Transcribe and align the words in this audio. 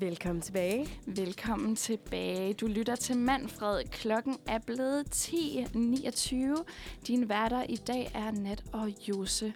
Velkommen 0.00 0.42
tilbage. 0.42 0.88
Velkommen 1.06 1.76
tilbage. 1.76 2.54
Du 2.54 2.66
lytter 2.66 2.96
til 2.96 3.16
Manfred. 3.16 3.84
Klokken 3.84 4.36
er 4.46 4.58
blevet 4.58 5.04
10.29. 5.14 6.64
Din 7.06 7.28
værter 7.28 7.62
i 7.62 7.76
dag 7.76 8.10
er 8.14 8.30
Nat 8.30 8.64
og 8.72 9.08
Jose. 9.08 9.54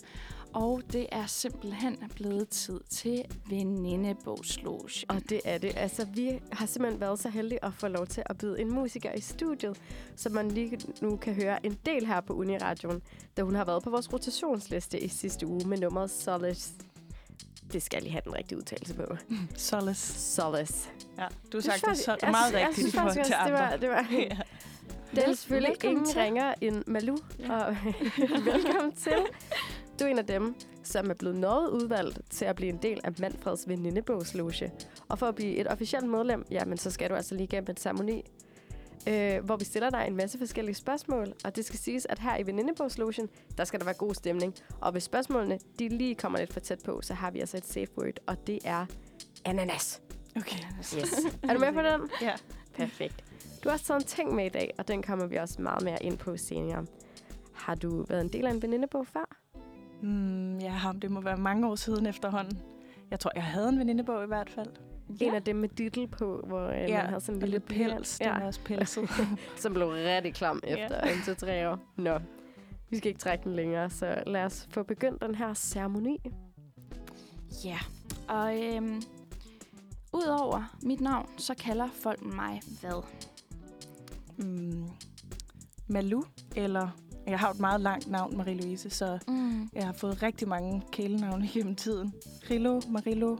Og 0.52 0.82
det 0.92 1.06
er 1.12 1.26
simpelthen 1.26 1.96
blevet 2.14 2.48
tid 2.48 2.80
til 2.90 3.24
venindebogsloge. 3.48 4.90
Og 5.08 5.22
det 5.28 5.40
er 5.44 5.58
det. 5.58 5.72
Altså, 5.76 6.06
vi 6.14 6.40
har 6.52 6.66
simpelthen 6.66 7.00
været 7.00 7.18
så 7.18 7.28
heldige 7.28 7.64
at 7.64 7.74
få 7.74 7.88
lov 7.88 8.06
til 8.06 8.22
at 8.26 8.38
byde 8.38 8.60
en 8.60 8.74
musiker 8.74 9.12
i 9.12 9.20
studiet, 9.20 9.80
så 10.16 10.28
man 10.28 10.50
lige 10.50 10.78
nu 11.02 11.16
kan 11.16 11.34
høre 11.34 11.66
en 11.66 11.78
del 11.86 12.06
her 12.06 12.20
på 12.20 12.32
Uniradioen, 12.32 13.02
da 13.36 13.42
hun 13.42 13.54
har 13.54 13.64
været 13.64 13.82
på 13.82 13.90
vores 13.90 14.12
rotationsliste 14.12 15.00
i 15.00 15.08
sidste 15.08 15.46
uge 15.46 15.68
med 15.68 15.78
nummeret 15.78 16.10
Solace. 16.10 16.72
Det 17.72 17.82
skal 17.82 17.96
jeg 17.96 18.02
lige 18.02 18.12
have 18.12 18.22
den 18.24 18.34
rigtige 18.36 18.58
udtalelse 18.58 18.94
på. 18.94 19.16
Solace. 19.56 20.20
Solace. 20.20 20.88
Ja, 21.18 21.26
du 21.52 21.56
har 21.56 21.62
sagt 21.62 21.84
det, 21.86 21.96
så 21.98 22.16
jeg 22.22 22.30
meget 22.30 22.46
synes- 22.48 22.60
jeg 22.60 22.68
rigtigt 22.68 22.74
synes 22.78 22.94
i 22.94 22.96
forhold 22.96 23.14
faktisk 23.14 23.26
til 23.26 23.34
andre. 23.38 23.52
Det 23.52 23.52
var, 23.60 23.76
det 23.76 23.88
var, 23.88 24.06
ja. 24.30 24.36
det 25.20 25.28
er 25.28 25.34
selvfølgelig 25.34 25.76
ingen 25.84 26.04
til. 26.06 26.20
ringer 26.20 26.54
end 26.60 26.84
Malou. 26.86 27.16
Ja. 27.38 27.52
Og 27.64 27.76
velkommen 28.52 28.92
til. 28.92 29.12
Du 30.00 30.04
er 30.04 30.08
en 30.08 30.18
af 30.18 30.26
dem, 30.26 30.54
som 30.84 31.10
er 31.10 31.14
blevet 31.14 31.36
noget 31.36 31.68
udvalgt 31.68 32.18
til 32.30 32.44
at 32.44 32.56
blive 32.56 32.68
en 32.68 32.78
del 32.82 33.00
af 33.04 33.12
Manfreds 33.18 33.68
venindebogsloge. 33.68 34.70
Og 35.08 35.18
for 35.18 35.26
at 35.26 35.34
blive 35.34 35.56
et 35.56 35.66
officielt 35.66 36.06
medlem, 36.08 36.44
jamen, 36.50 36.78
så 36.78 36.90
skal 36.90 37.10
du 37.10 37.14
altså 37.14 37.34
lige 37.34 37.46
gennem 37.46 37.66
en 37.70 37.76
ceremoni, 37.76 38.24
øh, 39.08 39.44
hvor 39.44 39.56
vi 39.56 39.64
stiller 39.64 39.90
dig 39.90 40.04
en 40.08 40.16
masse 40.16 40.38
forskellige 40.38 40.74
spørgsmål. 40.74 41.32
Og 41.44 41.56
det 41.56 41.64
skal 41.64 41.78
siges, 41.78 42.06
at 42.06 42.18
her 42.18 42.36
i 42.36 42.46
venindebogslogen, 42.46 43.28
der 43.58 43.64
skal 43.64 43.80
der 43.80 43.84
være 43.84 43.94
god 43.94 44.14
stemning. 44.14 44.54
Og 44.80 44.92
hvis 44.92 45.02
spørgsmålene 45.02 45.58
de 45.78 45.88
lige 45.88 46.14
kommer 46.14 46.38
lidt 46.38 46.52
for 46.52 46.60
tæt 46.60 46.82
på, 46.84 47.00
så 47.02 47.14
har 47.14 47.30
vi 47.30 47.40
altså 47.40 47.56
et 47.56 47.66
safe 47.66 47.98
word, 47.98 48.14
og 48.26 48.46
det 48.46 48.58
er 48.64 48.86
ananas. 49.44 50.02
Okay. 50.36 50.58
Yes. 50.78 50.94
er 51.48 51.54
du 51.54 51.60
med 51.60 51.72
på 51.72 51.82
den? 51.82 52.10
Ja. 52.22 52.32
Perfekt. 52.74 53.24
Du 53.64 53.68
har 53.68 53.72
også 53.74 53.84
taget 53.84 54.00
en 54.00 54.06
ting 54.06 54.34
med 54.34 54.46
i 54.46 54.48
dag, 54.48 54.74
og 54.78 54.88
den 54.88 55.02
kommer 55.02 55.26
vi 55.26 55.36
også 55.36 55.62
meget 55.62 55.84
mere 55.84 56.02
ind 56.02 56.18
på 56.18 56.36
senere. 56.36 56.86
Har 57.54 57.74
du 57.74 58.02
været 58.08 58.20
en 58.20 58.28
del 58.28 58.46
af 58.46 58.50
en 58.50 58.62
venindebog 58.62 59.06
før? 59.06 59.36
Mm, 60.02 60.58
ja, 60.58 60.70
ham, 60.70 61.00
det 61.00 61.10
må 61.10 61.20
være 61.20 61.36
mange 61.36 61.68
år 61.68 61.74
siden 61.74 62.06
efterhånden. 62.06 62.58
Jeg 63.10 63.20
tror, 63.20 63.30
jeg 63.34 63.44
havde 63.44 63.68
en 63.68 63.78
venindebog 63.78 64.24
i 64.24 64.26
hvert 64.26 64.50
fald. 64.50 64.68
Ja. 65.20 65.26
En 65.26 65.34
af 65.34 65.42
dem 65.42 65.56
med 65.56 65.68
dittel 65.68 66.06
på, 66.08 66.44
hvor 66.46 66.66
øh, 66.68 66.78
ja, 66.78 66.96
man 66.96 67.06
havde 67.06 67.20
sådan 67.20 67.34
en 67.34 67.40
lille 67.40 67.52
lidt 67.52 67.64
pels. 67.64 68.18
Den 68.18 68.26
Ja, 68.26 68.32
er 68.34 68.46
også 68.46 68.60
pelset. 68.64 69.08
som 69.62 69.72
blev 69.74 69.88
rigtig 69.88 70.34
klam 70.34 70.60
Ja. 70.66 70.76
efter 70.76 71.00
en 71.00 71.22
til 71.24 71.36
tre 71.36 71.70
år. 71.70 71.78
Nå, 71.96 72.18
vi 72.90 72.96
skal 72.96 73.08
ikke 73.08 73.20
trække 73.20 73.44
den 73.44 73.52
længere, 73.56 73.90
så 73.90 74.22
lad 74.26 74.44
os 74.44 74.68
få 74.70 74.82
begyndt 74.82 75.22
den 75.22 75.34
her 75.34 75.54
ceremoni. 75.54 76.18
Ja, 77.64 77.78
og 78.28 78.62
øhm, 78.64 79.02
udover 80.12 80.76
mit 80.82 81.00
navn, 81.00 81.26
så 81.38 81.54
kalder 81.54 81.88
folk 82.02 82.22
mig 82.24 82.60
hvad? 82.80 83.02
mm, 84.38 84.88
Malu, 85.88 86.22
eller... 86.56 86.88
Jeg 87.26 87.38
har 87.38 87.50
et 87.50 87.60
meget 87.60 87.80
langt 87.80 88.10
navn, 88.10 88.40
Marie-Louise, 88.40 88.90
så 88.90 89.18
Mm. 89.28 89.68
jeg 89.74 89.86
har 89.86 89.92
fået 89.92 90.22
rigtig 90.22 90.48
mange 90.48 90.82
kælenavne 90.92 91.48
gennem 91.54 91.76
tiden. 91.76 92.12
Rilo, 92.50 92.80
Marilo. 92.88 93.36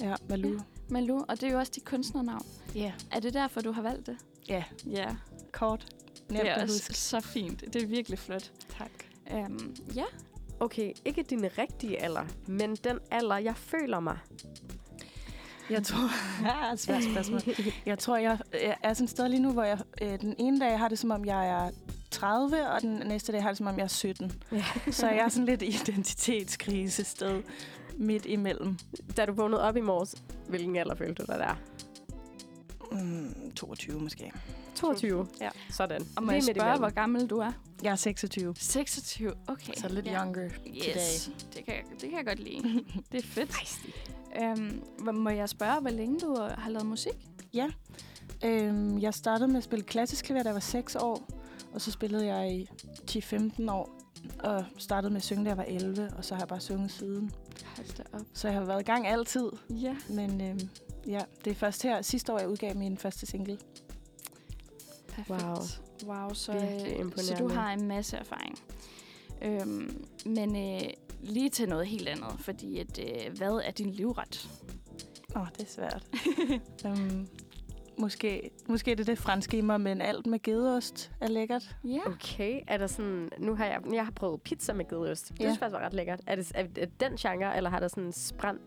Ja, 0.00 0.14
Malu. 0.28 0.52
Ja. 0.52 0.58
Malou, 0.88 1.24
og 1.28 1.40
det 1.40 1.48
er 1.48 1.52
jo 1.52 1.58
også 1.58 1.72
dit 1.74 1.84
kunstnernavn. 1.84 2.46
Ja. 2.74 2.92
Er 3.12 3.20
det 3.20 3.34
derfor, 3.34 3.60
du 3.60 3.72
har 3.72 3.82
valgt 3.82 4.06
det? 4.06 4.16
Ja, 4.48 4.64
Ja, 4.86 5.16
kort. 5.52 5.86
det 6.14 6.30
Nemt 6.36 6.48
er 6.48 6.54
at 6.54 6.62
også 6.62 6.92
så 6.92 7.20
fint. 7.20 7.64
Det 7.72 7.82
er 7.82 7.86
virkelig 7.86 8.18
flot. 8.18 8.52
Tak. 8.78 8.90
Øhm, 9.32 9.76
ja, 9.94 10.04
Okay, 10.60 10.92
ikke 11.04 11.22
din 11.22 11.44
rigtige 11.58 12.02
alder, 12.02 12.24
men 12.46 12.76
den 12.76 12.98
alder, 13.10 13.36
jeg 13.38 13.56
føler 13.56 14.00
mig. 14.00 14.18
Jeg 15.70 15.82
tror... 15.82 16.10
Ja, 16.46 16.76
svært 16.76 17.04
spørgsmål. 17.04 17.40
Jeg 17.86 17.98
tror, 17.98 18.16
jeg 18.16 18.38
jeg 18.52 18.76
er 18.82 18.94
sådan 18.94 19.04
et 19.04 19.10
sted 19.10 19.28
lige 19.28 19.40
nu, 19.42 19.52
hvor 19.52 19.62
jeg 19.62 19.78
øh, 20.02 20.20
den 20.20 20.34
ene 20.38 20.60
dag 20.60 20.78
har 20.78 20.88
det, 20.88 20.98
som 20.98 21.10
om 21.10 21.24
jeg 21.24 21.48
er 21.48 21.70
30, 22.10 22.68
og 22.68 22.80
den 22.82 23.02
næste 23.06 23.32
dag 23.32 23.42
har 23.42 23.48
det, 23.50 23.58
som 23.58 23.66
om 23.66 23.76
jeg 23.76 23.84
er 23.84 23.88
17. 23.88 24.32
Ja. 24.52 24.64
Så 24.90 25.06
jeg 25.08 25.18
er 25.18 25.28
sådan 25.28 25.46
lidt 25.46 25.62
i 25.68 25.68
identitetskrise 25.82 27.04
sted 27.04 27.42
midt 27.98 28.26
imellem. 28.26 28.78
Da 29.16 29.26
du 29.26 29.32
vågnede 29.32 29.62
op 29.62 29.76
i 29.76 29.80
morges, 29.80 30.14
hvilken 30.48 30.76
alder 30.76 30.94
følte 30.94 31.22
du 31.22 31.32
dig 31.32 31.38
der? 31.38 31.54
Mm, 32.92 33.52
22 33.56 34.00
måske. 34.00 34.32
22. 34.74 35.26
Ja. 35.40 35.48
Sådan. 35.70 36.06
og 36.16 36.22
må 36.22 36.30
Lige 36.30 36.36
jeg 36.36 36.44
midt 36.46 36.56
spørge, 36.56 36.68
imellem. 36.70 36.80
hvor 36.80 36.90
gammel 36.90 37.26
du 37.26 37.38
er? 37.38 37.52
Jeg 37.82 37.90
er 37.92 37.96
26, 37.96 38.54
26, 38.56 39.32
okay. 39.48 39.72
så 39.76 39.88
lidt 39.88 40.06
ja. 40.06 40.24
younger 40.24 40.48
Yes, 40.66 41.24
today. 41.24 41.34
det 41.56 41.64
kan, 41.64 41.74
jeg, 41.74 41.82
det 42.00 42.10
kan 42.10 42.12
jeg 42.18 42.26
godt 42.26 42.38
lide. 42.38 42.84
det 43.12 43.18
er 43.24 43.26
fedt. 43.26 43.78
Øhm, 44.42 44.82
hvor- 44.98 45.12
må 45.12 45.30
jeg 45.30 45.48
spørge, 45.48 45.80
hvor 45.80 45.90
længe 45.90 46.20
du 46.20 46.36
har 46.58 46.70
lavet 46.70 46.86
musik? 46.86 47.12
Øhm, 48.44 48.98
jeg 48.98 49.14
startede 49.14 49.48
med 49.48 49.56
at 49.56 49.64
spille 49.64 49.84
klassisk 49.84 50.24
klaver, 50.24 50.42
da 50.42 50.48
jeg 50.48 50.54
var 50.54 50.60
6 50.60 50.96
år, 50.96 51.28
og 51.74 51.80
så 51.80 51.90
spillede 51.90 52.26
jeg 52.26 52.52
i 52.54 52.68
10-15 53.10 53.70
år, 53.70 53.90
og 54.38 54.64
startede 54.78 55.10
med 55.12 55.16
at 55.16 55.24
synge, 55.24 55.44
da 55.44 55.48
jeg 55.48 55.56
var 55.56 55.64
11, 55.68 56.10
og 56.16 56.24
så 56.24 56.34
har 56.34 56.40
jeg 56.42 56.48
bare 56.48 56.60
sunget 56.60 56.90
siden. 56.90 57.30
Op. 58.12 58.20
Så 58.34 58.48
jeg 58.48 58.56
har 58.58 58.64
været 58.64 58.80
i 58.80 58.84
gang 58.84 59.06
altid, 59.06 59.50
Ja. 59.70 59.96
men 60.10 60.40
øhm, 60.40 60.60
ja, 61.06 61.20
det 61.44 61.50
er 61.50 61.54
først 61.54 61.82
her 61.82 62.02
sidste 62.02 62.32
år, 62.32 62.38
jeg 62.38 62.48
udgav 62.48 62.76
min 62.76 62.98
første 62.98 63.26
single. 63.26 63.58
Perfekt. 65.08 65.30
Wow. 65.42 65.56
Wow, 66.06 66.32
så, 66.34 66.52
øh, 66.52 67.12
så 67.16 67.34
du 67.38 67.48
har 67.48 67.72
en 67.72 67.88
masse 67.88 68.16
erfaring. 68.16 68.58
Øhm, 69.42 70.06
men 70.26 70.56
øh, 70.56 70.90
lige 71.22 71.50
til 71.50 71.68
noget 71.68 71.86
helt 71.86 72.08
andet, 72.08 72.40
fordi 72.40 72.78
at, 72.78 72.98
øh, 72.98 73.36
hvad 73.36 73.52
er 73.64 73.70
din 73.70 73.90
livret? 73.90 74.48
Åh, 75.36 75.42
oh, 75.42 75.48
det 75.58 75.62
er 75.62 75.70
svært. 75.70 76.06
um, 76.84 77.28
måske, 77.98 78.50
måske 78.68 78.90
det 78.90 79.00
er 79.00 79.04
det 79.04 79.18
franske 79.18 79.58
i 79.58 79.60
mig, 79.60 79.80
men 79.80 80.00
alt 80.00 80.26
med 80.26 80.42
gedeost 80.42 81.10
er 81.20 81.28
lækkert. 81.28 81.76
Ja. 81.84 81.98
Okay, 82.06 82.60
er 82.66 82.76
der 82.76 82.86
sådan... 82.86 83.28
Nu 83.38 83.54
har 83.54 83.64
jeg, 83.66 83.80
jeg 83.92 84.04
har 84.04 84.10
prøvet 84.12 84.42
pizza 84.42 84.72
med 84.72 84.88
gedeost. 84.88 85.28
Det 85.28 85.40
Ja. 85.40 85.44
synes 85.44 85.54
jeg 85.54 85.58
faktisk 85.58 85.80
var 85.80 85.86
ret 85.86 85.94
lækkert. 85.94 86.20
Er 86.26 86.36
det, 86.36 86.52
er 86.54 86.62
det 86.66 87.00
den 87.00 87.16
genre, 87.16 87.56
eller 87.56 87.70
har 87.70 87.80
der 87.80 87.88
sådan 87.88 88.04
en 88.04 88.12
spran, 88.12 88.58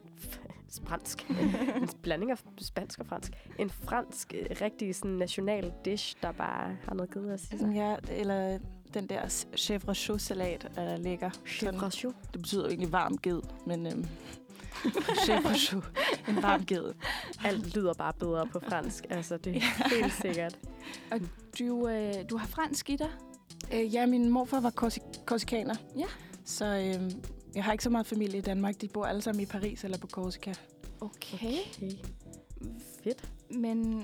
fransk? 0.88 1.30
en 1.82 1.90
blanding 2.02 2.32
af 2.32 2.38
spansk 2.62 3.00
og 3.00 3.06
fransk. 3.06 3.32
En 3.60 3.70
fransk, 3.70 4.34
øh, 4.40 4.46
rigtig 4.62 4.96
sådan 4.96 5.12
national 5.12 5.74
dish, 5.86 6.16
der 6.22 6.32
bare 6.32 6.78
har 6.88 6.94
noget 6.94 7.12
gedeost 7.14 7.54
i 7.54 7.58
sig. 7.58 7.72
Ja, 7.76 7.96
eller 8.16 8.58
den 8.94 9.08
der 9.08 9.22
chèvre 9.58 9.94
chaud 9.94 10.20
salat 10.20 10.72
er 10.78 10.98
lækker. 10.98 11.30
Chevrolet. 11.48 12.16
det 12.34 12.42
betyder 12.42 12.62
jo 12.64 12.68
egentlig 12.68 12.92
varm 12.92 13.18
ged, 13.18 13.42
men 13.66 13.88
øhm, 13.88 14.06
chèvre 15.26 15.56
chaud, 15.58 15.82
en 16.28 16.42
varm 16.42 16.66
ged. 16.66 16.94
Alt 17.44 17.76
lyder 17.76 17.94
bare 17.94 18.14
bedre 18.14 18.48
på 18.48 18.60
fransk. 18.70 19.06
Altså, 19.10 19.38
det 19.38 19.56
er 19.56 19.90
helt 20.02 20.14
sikkert. 20.14 20.60
Du, 21.60 21.88
øh, 21.88 22.14
du 22.30 22.38
har 22.38 22.48
fransk 22.48 22.90
i 22.90 22.96
dig? 22.96 23.10
Øh, 23.74 23.94
ja, 23.94 24.06
min 24.06 24.30
morfar 24.30 24.60
var 24.60 24.74
korsi- 24.82 25.24
korsikaner. 25.26 25.76
Ja. 25.98 26.06
Så 26.46 26.66
øhm, 26.66 27.12
jeg 27.56 27.64
har 27.64 27.72
ikke 27.72 27.84
så 27.84 27.90
meget 27.90 28.08
familie 28.08 28.38
i 28.38 28.42
Danmark. 28.42 28.82
De 28.82 28.88
bor 28.88 29.06
alle 29.06 29.22
sammen 29.22 29.42
i 29.42 29.46
Paris 29.46 29.84
eller 29.84 29.98
på 29.98 30.08
Korsika. 30.08 30.54
Okay. 31.02 31.38
Okay. 31.38 31.92
Fedt. 33.04 33.30
Men 33.50 34.04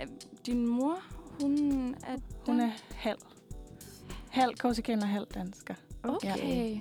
øh, 0.00 0.06
din 0.46 0.66
mor, 0.66 0.98
hun 1.40 1.94
er... 2.06 2.16
Hun 2.46 2.60
er 2.60 2.70
halv. 2.94 3.18
Halv 4.30 4.54
korsikaner, 4.54 5.06
halv 5.06 5.26
dansker. 5.34 5.74
Okay. 6.02 6.80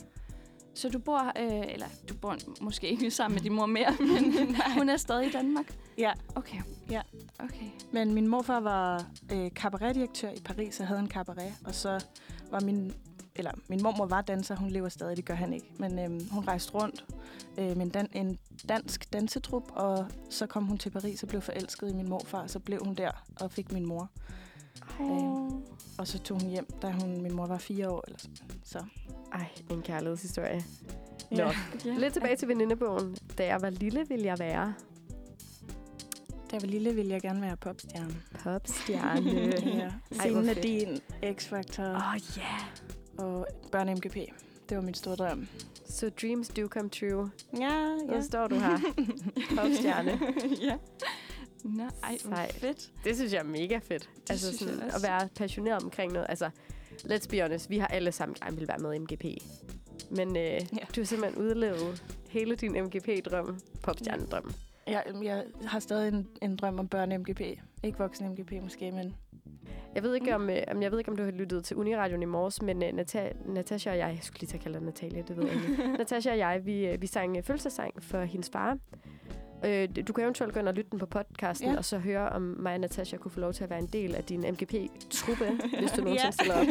Så 0.77 0.89
du 0.89 0.99
bor, 0.99 1.19
øh, 1.39 1.73
eller 1.73 1.85
du 2.09 2.13
bor 2.15 2.35
måske 2.61 2.88
ikke 2.89 3.11
sammen 3.11 3.35
med 3.35 3.41
din 3.41 3.53
mor 3.53 3.65
mere, 3.65 3.95
men 4.13 4.55
hun 4.77 4.89
er 4.89 4.97
stadig 4.97 5.27
i 5.27 5.31
Danmark? 5.31 5.77
Ja, 5.97 6.11
Okay. 6.35 6.57
Ja. 6.89 7.01
Okay. 7.39 7.65
men 7.91 8.13
min 8.13 8.27
morfar 8.27 8.59
var 8.59 9.05
øh, 9.31 9.49
cabaretdirektør 9.51 10.29
i 10.29 10.39
Paris 10.45 10.79
og 10.79 10.87
havde 10.87 10.99
en 10.99 11.07
cabaret. 11.09 11.53
Og 11.66 11.75
så 11.75 12.05
var 12.51 12.59
min... 12.59 12.93
Eller 13.35 13.51
min 13.67 13.83
mormor 13.83 14.05
var 14.05 14.21
danser, 14.21 14.55
hun 14.55 14.69
lever 14.69 14.89
stadig, 14.89 15.17
det 15.17 15.25
gør 15.25 15.33
han 15.33 15.53
ikke. 15.53 15.67
Men 15.79 15.99
øhm, 15.99 16.29
hun 16.31 16.43
rejste 16.47 16.73
rundt 16.73 17.05
øh, 17.57 17.77
med 17.77 17.85
en, 17.85 17.91
dan- 17.97 18.17
en 18.17 18.37
dansk 18.69 19.13
dansetrup, 19.13 19.63
og 19.75 20.05
så 20.29 20.45
kom 20.47 20.63
hun 20.66 20.77
til 20.77 20.89
Paris 20.89 21.23
og 21.23 21.29
blev 21.29 21.41
forelsket 21.41 21.90
i 21.91 21.93
min 21.93 22.09
morfar. 22.09 22.47
Så 22.47 22.59
blev 22.59 22.79
hun 22.85 22.96
der 22.96 23.11
og 23.41 23.52
fik 23.52 23.72
min 23.72 23.85
mor. 23.85 24.09
Oh. 24.99 25.52
Og 25.97 26.07
så 26.07 26.19
tog 26.19 26.41
hun 26.41 26.49
hjem, 26.49 26.67
da 26.81 26.91
hun, 26.91 27.22
min 27.22 27.34
mor 27.35 27.46
var 27.47 27.57
fire 27.57 27.90
år. 27.90 28.03
Eller 28.07 28.19
sådan. 28.19 28.37
Så 28.63 28.84
Ej, 29.34 29.46
en 29.72 29.82
kærlighedshistorie. 29.82 30.64
Nå. 31.32 31.38
Ja. 31.38 31.52
Ja. 31.85 31.97
Lidt 31.97 32.14
tilbage 32.14 32.35
til 32.35 32.47
venindebogen. 32.47 33.18
Da 33.38 33.46
jeg 33.46 33.62
var 33.62 33.70
lille, 33.70 34.06
ville 34.09 34.26
jeg 34.26 34.40
være 34.40 34.74
Da 36.52 36.53
jeg 36.56 36.62
var 36.62 36.68
lille, 36.68 36.96
ville 36.96 37.12
jeg 37.12 37.22
gerne 37.22 37.41
være 37.41 37.58
popstjerne. 37.58 38.16
popstjerne. 38.44 39.32
ja. 39.84 39.91
Scenen 40.12 40.46
fedt. 40.46 40.56
Nadine, 40.58 41.00
X-Factor 41.24 41.84
Åh, 41.84 42.14
oh, 42.14 42.20
ja. 42.38 42.41
Yeah. 42.41 42.62
og 43.18 43.47
børne 43.72 43.96
MGP. 43.96 44.16
Det 44.70 44.78
var 44.78 44.84
min 44.84 44.94
store 44.94 45.16
drøm. 45.16 45.47
Så 45.90 46.09
dreams 46.22 46.47
do 46.47 46.68
come 46.68 46.90
true. 46.90 47.32
Ja, 47.59 47.96
Nu 48.16 48.22
står 48.24 48.47
du 48.47 48.56
her. 48.56 48.78
Popstjerne. 49.58 50.20
ja. 50.62 50.78
Nå, 51.64 51.84
ej, 52.03 52.18
hvor 52.26 52.46
fedt. 52.52 52.91
Det 53.03 53.16
synes 53.16 53.34
jeg 53.34 53.40
er 53.40 53.44
mega 53.44 53.78
fedt. 53.78 54.09
Det 54.22 54.29
altså 54.32 54.58
sådan, 54.58 54.82
at 54.82 55.03
være 55.03 55.28
passioneret 55.35 55.84
omkring 55.84 56.12
noget. 56.14 56.26
Altså, 56.29 56.50
let's 57.05 57.28
be 57.29 57.41
honest, 57.41 57.70
vi 57.70 57.78
har 57.78 57.88
alle 57.88 58.11
sammen 58.11 58.35
gerne 58.44 58.58
vil 58.58 58.67
være 58.67 58.78
med 58.79 58.94
i 58.94 58.97
MGP. 58.97 59.26
Men 60.11 60.38
øh, 60.38 60.44
ja. 60.44 60.59
du 60.96 61.02
har 61.02 61.03
simpelthen 61.05 61.44
udlevet 61.44 62.03
hele 62.29 62.55
din 62.55 62.72
MGP-drøm, 62.84 63.59
popstjernedrøm. 63.84 64.53
Jeg, 64.88 65.03
jeg 65.23 65.44
har 65.66 65.79
stadig 65.79 66.08
en, 66.08 66.28
en 66.41 66.55
drøm 66.55 66.79
om 66.79 66.88
børne-MGP. 66.96 67.41
Ikke 67.84 67.97
voksen-MGP 67.99 68.64
måske, 68.64 68.91
men 68.91 69.16
Jeg 69.96 70.03
ved 70.03 70.16
ikke, 70.16 70.35
om, 70.35 70.49
øh, 70.49 70.58
om, 70.72 70.82
jeg 70.82 70.91
ved 70.91 70.99
ikke, 70.99 71.11
om 71.11 71.17
du 71.17 71.23
har 71.23 71.32
lyttet 71.32 71.64
til 71.64 71.78
Uniradion 71.78 72.22
i 72.22 72.26
morges, 72.26 72.61
men 72.61 72.78
uh, 72.78 72.90
Nata- 72.90 73.52
Natasha 73.53 73.91
og 73.91 73.97
jeg, 73.97 74.08
jeg 74.08 74.20
skulle 74.22 74.40
lige 74.40 74.53
at 74.55 74.59
kalde 74.59 74.85
Natalia, 74.85 75.22
det 75.22 75.38
ved 75.38 75.46
jeg 75.46 75.53
ikke. 75.53 75.88
Natasha 75.97 76.32
og 76.32 76.38
jeg, 76.38 76.66
vi, 76.66 76.85
øh, 76.85 77.02
vi 77.02 77.08
sang 77.08 77.38
øh, 77.38 77.43
fødselsdagssang 77.43 78.03
for 78.03 78.22
hendes 78.23 78.50
far. 78.50 78.78
Øh, 79.65 79.89
du 80.07 80.13
kan 80.13 80.23
eventuelt 80.23 80.53
gå 80.53 80.59
ind 80.59 80.67
og 80.67 80.73
lytte 80.73 80.91
den 80.91 80.99
på 80.99 81.05
podcasten, 81.05 81.71
Ja. 81.71 81.77
og 81.77 81.85
så 81.85 81.97
høre, 81.97 82.29
om 82.29 82.41
mig 82.41 82.73
og 82.73 82.79
Natasha 82.79 83.17
kunne 83.17 83.31
få 83.31 83.39
lov 83.39 83.53
til 83.53 83.63
at 83.63 83.69
være 83.69 83.79
en 83.79 83.85
del 83.93 84.15
af 84.15 84.23
din 84.23 84.41
MGP-truppe, 84.41 85.45
hvis 85.79 85.91
du 85.91 86.01
nogensinde 86.01 86.11
Ja. 86.25 86.31
stiller 86.31 86.55
op. 86.59 86.65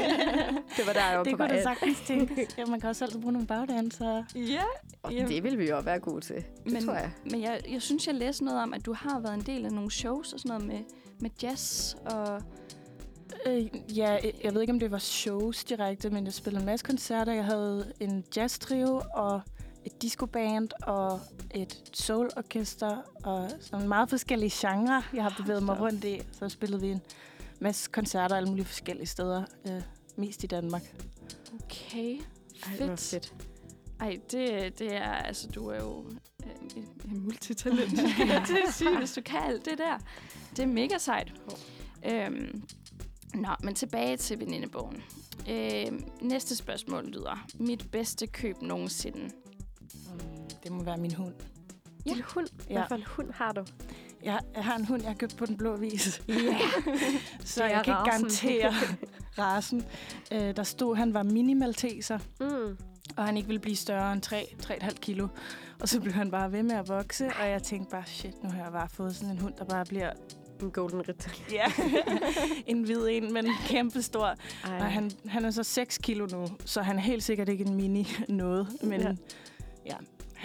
Det 0.76 0.86
var 0.86 0.92
der, 0.92 1.08
jeg 1.10 1.18
var 1.18 1.24
det 1.24 1.30
på 1.32 1.36
kunne 1.36 1.38
vej 1.38 1.48
da 1.48 1.54
hen. 1.54 1.62
sagtens 1.62 2.00
tænkes. 2.06 2.48
Ja, 2.58 2.64
man 2.66 2.80
kan 2.80 2.88
også 2.88 3.04
altid 3.04 3.20
bruge 3.20 3.32
nogle 3.32 3.46
bagdansere. 3.46 4.26
Ja, 4.34 4.62
Og. 5.02 5.10
Det 5.12 5.42
vil 5.42 5.58
vi 5.58 5.68
jo 5.68 5.78
være 5.80 5.98
gode 5.98 6.20
til. 6.20 6.36
Det 6.36 6.72
men, 6.72 6.84
tror 6.84 6.92
jeg. 6.94 7.10
Men 7.30 7.42
jeg, 7.42 7.60
jeg 7.72 7.82
synes, 7.82 8.06
jeg 8.06 8.14
læste 8.14 8.44
noget 8.44 8.62
om, 8.62 8.74
at 8.74 8.86
du 8.86 8.92
har 8.92 9.20
været 9.20 9.34
en 9.34 9.40
del 9.40 9.64
af 9.66 9.72
nogle 9.72 9.90
shows 9.90 10.32
og 10.32 10.40
sådan 10.40 10.48
noget 10.48 10.66
med, 10.66 10.78
med 11.20 11.30
jazz 11.42 11.94
og... 11.94 12.42
Øh, 13.46 13.96
ja, 13.98 14.16
jeg 14.44 14.54
ved 14.54 14.60
ikke, 14.60 14.72
om 14.72 14.78
det 14.80 14.90
var 14.90 14.98
shows 14.98 15.64
direkte, 15.64 16.10
men 16.10 16.24
jeg 16.24 16.32
spillede 16.32 16.60
en 16.62 16.66
masse 16.66 16.86
koncerter. 16.86 17.32
Jeg 17.32 17.44
havde 17.44 17.92
en 18.00 18.24
jazztrio 18.36 19.02
og 19.14 19.40
et 19.86 20.02
discoband 20.02 20.68
og 20.82 21.20
et 21.54 21.90
soul-orkester 21.92 22.96
og 23.24 23.50
sådan 23.60 23.88
meget 23.88 24.10
forskellige 24.10 24.50
genrer, 24.54 25.02
jeg 25.14 25.22
har 25.22 25.34
bevæget 25.42 25.62
mig 25.62 25.80
rundt 25.80 26.04
i. 26.04 26.20
Så 26.32 26.48
spillede 26.48 26.80
vi 26.82 26.88
en 26.88 27.00
masse 27.60 27.90
koncerter 27.90 28.36
alle 28.36 28.48
mulige 28.48 28.64
forskellige 28.64 29.06
steder, 29.06 29.44
øh, 29.68 29.82
mest 30.16 30.44
i 30.44 30.46
Danmark. 30.46 30.82
Okay, 31.54 32.18
Ej, 32.66 32.72
det 32.78 32.88
var 32.88 32.96
fedt. 32.96 33.00
fedt. 33.00 33.34
Ej, 34.00 34.18
det, 34.30 34.78
det 34.78 34.96
er, 34.96 35.12
altså, 35.12 35.48
du 35.48 35.68
er 35.68 35.76
jo 35.82 36.04
øh, 36.44 36.50
en, 36.76 36.88
en 37.10 37.20
multitalent, 37.24 37.98
skal 38.14 38.28
jeg 38.28 38.44
til 38.46 38.58
at 38.68 38.74
sige, 38.74 38.98
hvis 38.98 39.12
du 39.12 39.20
kan 39.20 39.40
alt 39.42 39.64
det 39.64 39.78
der. 39.78 39.98
Det 40.50 40.58
er 40.58 40.66
mega 40.66 40.98
sejt. 40.98 41.32
Øhm, 42.06 42.62
nå, 43.34 43.48
men 43.62 43.74
tilbage 43.74 44.16
til 44.16 44.40
venindebogen. 44.40 45.02
Øhm, 45.50 46.04
næste 46.22 46.56
spørgsmål 46.56 47.06
lyder, 47.06 47.46
mit 47.54 47.90
bedste 47.92 48.26
køb 48.26 48.62
nogensinde. 48.62 49.30
Det 50.66 50.74
må 50.74 50.82
være 50.84 50.96
min 50.96 51.14
hund. 51.14 51.34
Ja. 52.06 52.10
Din 52.14 52.22
hund. 52.34 52.46
Ja. 52.70 52.74
Hvad 52.74 52.84
for 52.88 52.94
en 52.94 53.04
hund 53.06 53.30
har 53.32 53.52
du? 53.52 53.64
Jeg, 54.24 54.40
jeg 54.54 54.64
har 54.64 54.76
en 54.76 54.84
hund, 54.84 55.02
jeg 55.02 55.10
har 55.10 55.16
købt 55.16 55.36
på 55.36 55.46
den 55.46 55.56
blå 55.56 55.76
vis. 55.76 56.22
Ja. 56.28 56.34
Så 57.44 57.64
jeg 57.64 57.82
kan 57.84 57.92
ikke 57.94 58.10
garantere 58.10 58.72
rasen. 59.38 59.84
Øh, 60.32 60.56
der 60.56 60.62
stod, 60.62 60.92
at 60.94 60.98
han 60.98 61.14
var 61.14 61.22
mini-malteser. 61.22 62.18
Mm. 62.40 62.76
og 63.16 63.24
han 63.26 63.36
ikke 63.36 63.46
ville 63.46 63.60
blive 63.60 63.76
større 63.76 64.12
end 64.12 64.26
3-3,5 64.26 64.94
kilo. 65.00 65.28
Og 65.80 65.88
så 65.88 66.00
blev 66.00 66.12
han 66.12 66.30
bare 66.30 66.52
ved 66.52 66.62
med 66.62 66.74
at 66.76 66.88
vokse, 66.88 67.26
og 67.40 67.48
jeg 67.48 67.62
tænkte 67.62 67.90
bare, 67.90 68.04
shit, 68.06 68.42
nu 68.42 68.50
har 68.50 68.62
jeg 68.62 68.72
bare 68.72 68.88
fået 68.88 69.16
sådan 69.16 69.30
en 69.34 69.38
hund, 69.40 69.54
der 69.58 69.64
bare 69.64 69.84
bliver 69.84 70.12
En 70.62 70.70
golden 70.70 71.08
retriever. 71.08 71.52
ja, 71.52 71.72
en 72.72 72.82
hvid 72.82 73.06
en, 73.10 73.32
men 73.32 73.46
kæmpe 73.66 74.02
stor. 74.02 74.26
Ej. 74.64 74.78
Og 74.78 74.84
han, 74.86 75.10
han 75.26 75.44
er 75.44 75.50
så 75.50 75.62
6 75.62 75.98
kilo 75.98 76.26
nu, 76.32 76.46
så 76.64 76.82
han 76.82 76.96
er 76.96 77.00
helt 77.00 77.22
sikkert 77.22 77.48
ikke 77.48 77.64
en 77.64 77.74
mini 77.74 78.08
noget, 78.28 78.68
men 78.82 79.00
ja, 79.00 79.14
ja 79.86 79.96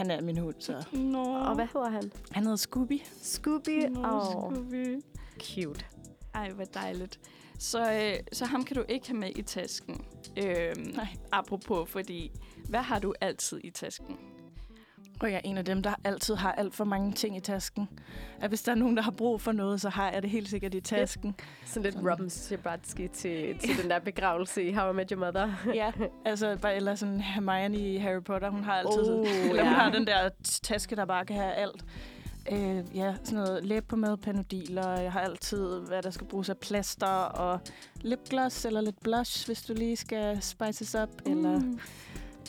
han 0.01 0.12
er 0.12 0.21
min 0.21 0.38
hund, 0.38 0.56
så 0.59 0.83
Nå. 0.94 1.24
Og 1.24 1.56
hvad 1.56 1.65
hedder 1.74 1.89
han? 1.89 2.12
han 2.31 2.44
hedder 2.44 2.57
Scooby. 2.57 3.01
Scooby. 3.21 3.86
Nå, 3.89 4.07
Åh, 4.07 4.31
Scooby. 4.31 5.01
cute. 5.39 5.86
Ej, 6.33 6.50
hvor 6.51 6.63
dejligt. 6.63 7.19
Så, 7.59 7.94
øh, 7.94 8.19
så 8.33 8.45
ham 8.45 8.63
kan 8.65 8.75
du 8.77 8.83
ikke 8.89 9.07
have 9.07 9.18
med 9.19 9.31
i 9.36 9.42
tasken. 9.42 10.06
Øhm, 10.38 10.81
Nej. 10.95 11.07
Apropos, 11.31 11.89
fordi 11.89 12.31
hvad 12.69 12.80
har 12.80 13.00
du 13.00 13.13
altid 13.21 13.59
i 13.63 13.69
tasken? 13.69 14.18
Og 15.21 15.31
jeg 15.31 15.35
er 15.35 15.41
en 15.44 15.57
af 15.57 15.65
dem, 15.65 15.83
der 15.83 15.94
altid 16.03 16.35
har 16.35 16.51
alt 16.51 16.75
for 16.75 16.83
mange 16.83 17.12
ting 17.12 17.38
i 17.38 17.39
tasken. 17.39 17.89
At 18.41 18.50
hvis 18.50 18.62
der 18.62 18.71
er 18.71 18.75
nogen, 18.75 18.97
der 18.97 19.03
har 19.03 19.12
brug 19.12 19.41
for 19.41 19.51
noget, 19.51 19.81
så 19.81 19.89
har 19.89 20.12
jeg 20.12 20.21
det 20.21 20.29
helt 20.29 20.50
sikkert 20.50 20.73
i 20.73 20.79
tasken. 20.81 21.35
Sådan 21.65 21.83
lidt 21.83 21.95
Sådan. 21.95 22.09
Robin 22.09 22.29
Scherbatsky 22.29 23.09
til, 23.13 23.59
til 23.59 23.81
den 23.81 23.89
der 23.89 24.00
begravelse 24.00 24.63
i 24.63 24.73
How 24.73 24.91
I 24.91 24.95
Met 24.95 25.09
Your 25.09 25.19
Mother. 25.19 25.50
Ja, 25.75 25.91
altså, 26.25 26.57
bare, 26.62 26.75
eller 26.75 26.95
sådan 26.95 27.21
Hermione 27.21 27.77
i 27.77 27.97
Harry 27.97 28.23
Potter, 28.23 28.50
hun 28.50 28.63
har 28.63 28.73
altid 28.73 29.01
Oh, 29.01 29.06
sådan, 29.06 29.50
eller 29.50 29.63
hun 29.63 29.73
ja. 29.73 29.79
har 29.79 29.91
den 29.91 30.07
der 30.07 30.29
taske, 30.63 30.95
der 30.95 31.06
bare 31.06 31.25
kan 31.25 31.35
have 31.35 31.53
alt. 31.53 31.85
Øh, 32.51 32.97
ja, 32.97 33.15
sådan 33.24 33.39
noget 33.39 33.65
læbepomade, 33.65 34.17
panodiler, 34.17 35.00
jeg 35.00 35.12
har 35.12 35.19
altid, 35.19 35.79
hvad 35.88 36.01
der 36.01 36.09
skal 36.09 36.27
bruges 36.27 36.50
af 36.50 36.57
plaster, 36.57 37.07
og 37.07 37.59
lipgloss 38.01 38.65
eller 38.65 38.81
lidt 38.81 39.03
blush, 39.03 39.45
hvis 39.47 39.62
du 39.62 39.74
lige 39.74 39.95
skal 39.95 40.41
spices 40.41 40.95
up, 40.95 41.09
mm. 41.25 41.31
eller 41.31 41.62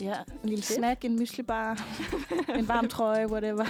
ja, 0.01 0.15
en 0.43 0.49
lille 0.49 0.63
Fedt. 0.63 0.77
snack, 0.77 1.05
en 1.05 1.19
myslibar, 1.19 1.85
en 2.59 2.67
varm 2.67 2.87
trøje, 2.87 3.27
whatever. 3.27 3.65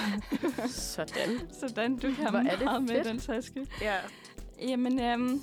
Sådan. 0.67 1.39
Sådan, 1.59 1.97
du 1.97 2.13
kan 2.13 2.29
Hvor 2.29 2.39
er 2.39 2.55
det 2.55 2.63
meget 2.63 2.83
med 2.83 3.03
den 3.03 3.19
taske. 3.19 3.67
Ja. 3.81 3.95
Jamen, 4.61 4.99
øhm, 4.99 5.41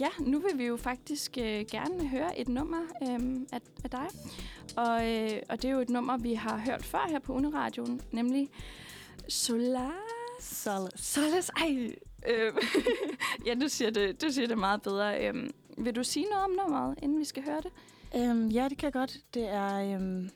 ja, 0.00 0.08
nu 0.18 0.38
vil 0.38 0.58
vi 0.58 0.64
jo 0.64 0.76
faktisk 0.76 1.38
øh, 1.38 1.64
gerne 1.70 2.08
høre 2.08 2.38
et 2.38 2.48
nummer 2.48 2.80
øhm, 3.02 3.46
af, 3.52 3.60
af 3.84 3.90
dig. 3.90 4.06
Og, 4.76 5.12
øh, 5.12 5.40
og 5.48 5.62
det 5.62 5.68
er 5.68 5.72
jo 5.72 5.80
et 5.80 5.90
nummer, 5.90 6.16
vi 6.16 6.34
har 6.34 6.58
hørt 6.58 6.84
før 6.84 7.06
her 7.08 7.18
på 7.18 7.32
Uniradioen, 7.32 8.00
nemlig 8.10 8.48
Solar... 9.28 9.94
Solid. 10.40 10.88
Solas, 10.96 11.48
ej. 11.48 11.96
Øh, 12.28 12.52
ja, 13.46 13.54
du 13.54 13.68
siger, 13.68 13.90
det, 13.90 14.22
du 14.22 14.30
siger 14.30 14.48
det 14.48 14.58
meget 14.58 14.82
bedre. 14.82 15.26
Øhm, 15.26 15.50
vil 15.78 15.96
du 15.96 16.04
sige 16.04 16.26
noget 16.26 16.44
om 16.44 16.50
nummeret, 16.50 16.98
inden 17.02 17.18
vi 17.18 17.24
skal 17.24 17.44
høre 17.44 17.60
det? 17.60 17.72
Øhm, 18.16 18.48
ja, 18.48 18.68
det 18.68 18.78
kan 18.78 18.86
jeg 18.86 18.92
godt. 18.92 19.18
Det 19.34 19.48
er 19.48 19.94
øhm, 19.94 20.30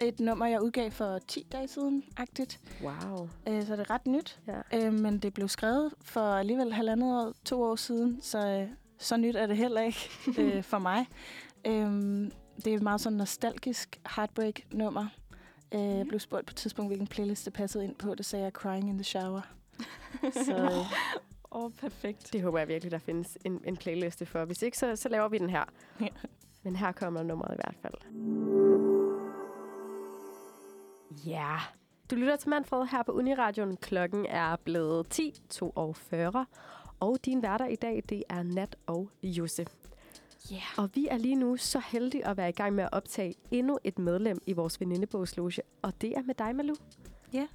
et 0.00 0.20
nummer, 0.20 0.46
jeg 0.46 0.62
udgav 0.62 0.90
for 0.90 1.18
10 1.18 1.46
dage 1.52 1.68
siden, 1.68 2.04
agtigt. 2.16 2.60
Wow. 2.82 3.28
Øh, 3.48 3.66
så 3.66 3.72
det 3.72 3.80
er 3.80 3.90
ret 3.90 4.06
nyt. 4.06 4.40
Ja. 4.46 4.86
Øh, 4.86 4.92
men 4.92 5.18
det 5.18 5.34
blev 5.34 5.48
skrevet 5.48 5.94
for 6.02 6.20
alligevel 6.20 6.72
halvandet 6.72 7.26
år, 7.26 7.32
to 7.44 7.62
år 7.62 7.76
siden, 7.76 8.20
så, 8.22 8.46
øh, 8.46 8.68
så 8.98 9.16
nyt 9.16 9.36
er 9.36 9.46
det 9.46 9.56
heller 9.56 9.80
ikke 9.80 10.10
øh, 10.38 10.62
for 10.62 10.78
mig. 10.78 11.06
Øh, 11.66 12.30
det 12.56 12.66
er 12.66 12.76
et 12.76 12.82
meget 12.82 13.00
sådan 13.00 13.18
nostalgisk 13.18 14.00
heartbreak-nummer. 14.16 15.06
Øh, 15.74 15.80
jeg 15.80 16.06
blev 16.08 16.20
spurgt 16.20 16.46
på 16.46 16.52
et 16.52 16.56
tidspunkt, 16.56 16.88
hvilken 16.88 17.06
playlist 17.06 17.44
det 17.44 17.52
passede 17.52 17.84
ind 17.84 17.94
på. 17.94 18.14
Det 18.14 18.26
sagde 18.26 18.44
jeg 18.44 18.52
Crying 18.52 18.88
in 18.88 18.94
the 18.94 19.04
Shower. 19.04 19.40
så 20.32 20.56
øh, 20.72 20.78
Åh, 21.50 21.64
oh, 21.64 21.72
perfekt. 21.72 22.32
Det 22.32 22.42
håber 22.42 22.58
jeg 22.58 22.68
virkelig, 22.68 22.92
der 22.92 22.98
findes 22.98 23.38
en, 23.44 23.60
en 23.64 23.76
playliste 23.76 24.26
for. 24.26 24.44
Hvis 24.44 24.62
ikke, 24.62 24.78
så, 24.78 24.96
så 24.96 25.08
laver 25.08 25.28
vi 25.28 25.38
den 25.38 25.50
her. 25.50 25.64
Ja. 26.00 26.06
Men 26.66 26.76
her 26.76 26.92
kommer 26.92 27.22
nummeret 27.22 27.54
i 27.54 27.60
hvert 27.64 27.76
fald. 27.82 27.94
Ja. 31.26 31.56
Du 32.10 32.16
lytter 32.16 32.36
til 32.36 32.50
Manfred 32.50 32.86
her 32.86 33.02
på 33.02 33.12
Uniradion. 33.12 33.76
Klokken 33.76 34.26
er 34.26 34.56
blevet 34.56 35.20
10.42. 35.20 36.44
Og 37.00 37.18
din 37.24 37.42
værter 37.42 37.66
i 37.66 37.76
dag, 37.76 38.02
det 38.08 38.22
er 38.28 38.42
Nat 38.42 38.76
og 38.86 39.10
Jose. 39.22 39.66
Ja. 40.50 40.62
Og 40.78 40.90
vi 40.94 41.08
er 41.10 41.16
lige 41.16 41.34
nu 41.34 41.56
så 41.56 41.82
heldige 41.92 42.26
at 42.26 42.36
være 42.36 42.48
i 42.48 42.52
gang 42.52 42.74
med 42.74 42.84
at 42.84 42.90
optage 42.92 43.34
endnu 43.50 43.78
et 43.84 43.98
medlem 43.98 44.38
i 44.46 44.52
vores 44.52 44.80
venindebogsloge. 44.80 45.62
Og 45.82 46.00
det 46.00 46.16
er 46.16 46.22
med 46.22 46.34
dig, 46.34 46.56
Malu. 46.56 46.74
Ja. 47.32 47.46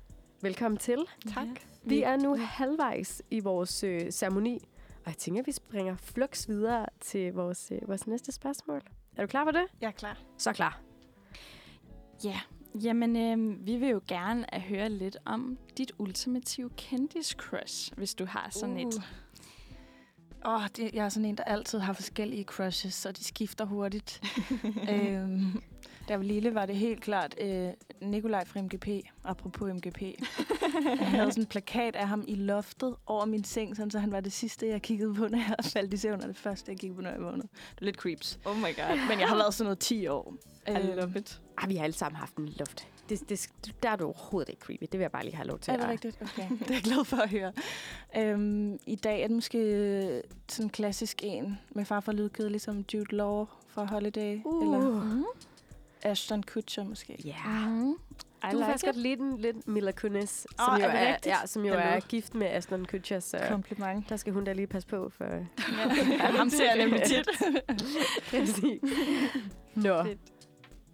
Velkommen 0.41 0.77
til. 0.77 1.05
tak. 1.33 1.47
Vi 1.83 2.01
er 2.01 2.17
nu 2.17 2.38
halvvejs 2.38 3.21
i 3.31 3.39
vores 3.39 3.83
øh, 3.83 4.12
ceremoni, 4.12 4.59
og 4.95 5.07
jeg 5.07 5.17
tænker, 5.17 5.41
at 5.41 5.47
vi 5.47 5.51
springer 5.51 5.95
flux 5.95 6.47
videre 6.47 6.86
til 7.00 7.33
vores, 7.33 7.71
øh, 7.71 7.88
vores 7.88 8.07
næste 8.07 8.31
spørgsmål. 8.31 8.81
Er 9.18 9.22
du 9.22 9.27
klar 9.27 9.44
på 9.46 9.51
det? 9.51 9.65
Jeg 9.82 9.88
er 9.88 9.91
klar. 9.91 10.18
Så 10.38 10.53
klar. 10.53 10.82
Ja, 12.24 12.39
jamen 12.84 13.15
øh, 13.15 13.68
vi 13.68 13.75
vil 13.75 13.89
jo 13.89 14.01
gerne 14.08 14.56
at 14.56 14.62
høre 14.62 14.89
lidt 14.89 15.18
om 15.25 15.58
dit 15.77 15.91
ultimative 15.98 16.70
kendis-crush, 16.70 17.94
hvis 17.96 18.13
du 18.13 18.25
har 18.25 18.50
sådan 18.51 18.75
uh. 18.75 18.82
et. 18.82 19.01
Åh, 20.46 20.53
oh, 20.53 20.68
det, 20.75 20.94
jeg 20.94 21.06
er 21.06 21.10
sådan 21.10 21.25
en, 21.25 21.38
der 21.38 21.44
altid 21.44 21.80
har 21.80 21.94
forskellige 21.94 22.44
crushes, 22.44 22.94
så 22.94 23.12
de 23.12 23.24
skifter 23.24 23.65
hurtigt. 23.65 24.22
øhm, 24.91 25.63
da 26.08 26.13
jeg 26.13 26.20
var 26.20 26.25
lille, 26.25 26.55
var 26.55 26.65
det 26.65 26.75
helt 26.75 27.01
klart 27.01 27.36
øh, 27.41 27.70
Nikolaj 28.01 28.46
fra 28.46 28.62
MGP, 28.62 28.88
apropos 29.24 29.74
MGP. 29.74 30.01
jeg 30.01 31.08
havde 31.10 31.31
sådan 31.31 31.43
en 31.43 31.48
plakat 31.48 31.96
af 31.96 32.08
ham 32.08 32.24
i 32.27 32.36
loftet 32.36 32.96
over 33.05 33.25
min 33.25 33.43
seng, 33.43 33.75
sådan, 33.75 33.91
så 33.91 34.00
han 34.00 34.12
var 34.12 34.20
det 34.20 34.34
sidste, 34.34 34.67
jeg 34.67 34.81
kiggede 34.81 35.13
på, 35.13 35.27
når 35.27 35.38
jeg 35.38 35.55
faldt 35.74 35.93
i 35.93 35.98
søvn, 35.98 36.22
og 36.22 36.27
det 36.27 36.38
første, 36.38 36.72
jeg 36.72 36.79
kiggede 36.79 36.96
på, 36.96 37.01
når 37.01 37.10
jeg 37.10 37.22
vågnede. 37.22 37.48
Det 37.51 37.81
var 37.81 37.86
lidt 37.86 37.96
creeps. 37.98 38.39
Oh 38.46 38.58
my 38.58 38.62
god. 38.62 39.08
Men 39.10 39.20
jeg 39.20 39.27
har 39.27 39.36
været 39.36 39.53
sådan 39.53 39.65
noget 39.65 39.79
10 39.79 40.08
år. 40.08 40.34
I 40.67 40.72
Øhm, 40.72 40.88
love 40.98 41.13
it. 41.20 41.41
Ah, 41.58 41.70
vi 41.70 41.75
har 41.75 41.84
alle 41.84 41.93
sammen 41.93 42.15
haft 42.20 42.36
en 42.36 42.46
luft. 42.60 42.88
Det, 43.10 43.29
det, 43.29 43.50
der 43.84 43.89
er 43.89 43.96
du 43.96 44.05
overhovedet 44.05 44.50
ikke 44.50 44.62
creepy. 44.62 44.81
Det 44.84 44.93
vil 44.93 45.00
jeg 45.00 45.12
bare 45.12 45.24
lige 45.24 45.36
have 45.36 45.48
lov 45.48 45.60
til. 45.60 45.72
Er 45.72 45.77
det 45.77 45.84
at- 45.84 45.89
rigtigt? 45.89 46.22
Okay. 46.22 46.50
det 46.60 46.70
er 46.70 46.74
jeg 46.74 46.81
glad 46.84 47.05
for 47.05 47.17
at 47.17 47.29
høre. 47.29 47.51
Øhm, 48.17 48.77
I 48.88 48.96
dag 48.96 49.22
er 49.24 49.27
det 49.27 49.36
måske 49.36 49.58
øh, 49.58 50.22
sådan 50.50 50.65
en 50.65 50.70
klassisk 50.70 51.22
en 51.24 51.60
med 51.72 51.86
far 51.86 52.00
for 52.00 52.12
lydkedelig, 52.12 52.51
ligesom 52.51 52.86
Jude 52.93 53.15
Law 53.15 53.46
fra 53.67 53.86
Holiday. 53.86 54.39
Uh. 54.46 54.63
Eller 54.65 55.03
Mm. 55.03 55.24
Ashton 56.03 56.43
Kutcher 56.43 56.84
måske. 56.84 57.17
Ja. 57.25 57.65
Mm. 57.70 57.91
I 58.43 58.48
Du 58.51 58.58
like 58.58 58.62
er 58.63 58.65
faktisk 58.65 58.86
godt 58.86 58.96
lidt, 58.98 59.20
en- 59.20 59.38
lidt 59.38 59.67
Mila 59.67 59.91
Kunis, 59.91 60.29
som 60.29 60.74
Åh, 60.74 60.79
jo 60.79 60.86
er 60.86 60.89
er, 60.89 61.17
ja, 61.25 61.38
som 61.46 61.65
jo 61.65 61.74
er 61.74 62.00
gift 62.00 62.36
med 62.36 62.48
Aston 62.48 62.86
Kutcher, 62.86 63.20
så 63.20 63.39
Kompliment. 63.50 64.10
der 64.10 64.17
skal 64.17 64.34
hun 64.34 64.43
da 64.43 64.53
lige 64.53 64.67
passe 64.67 64.88
på 64.88 65.10
for... 65.17 65.25
Ja, 65.25 65.46
ham 66.38 66.50
ser 66.50 66.65
jeg 66.65 66.77
nemlig 66.77 67.01
tit. 67.03 67.27
Præcis. 68.29 68.81
Nå. 69.75 70.03
Fedt. 70.03 70.20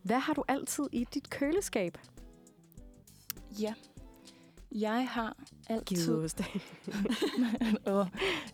Hvad 0.03 0.19
har 0.19 0.33
du 0.33 0.43
altid 0.47 0.83
i 0.91 1.03
dit 1.13 1.29
køleskab? 1.29 1.97
ja. 3.59 3.73
Jeg 4.71 5.07
har 5.09 5.37
altid... 5.69 5.97
Gideost. 5.97 6.41
og, 7.85 8.07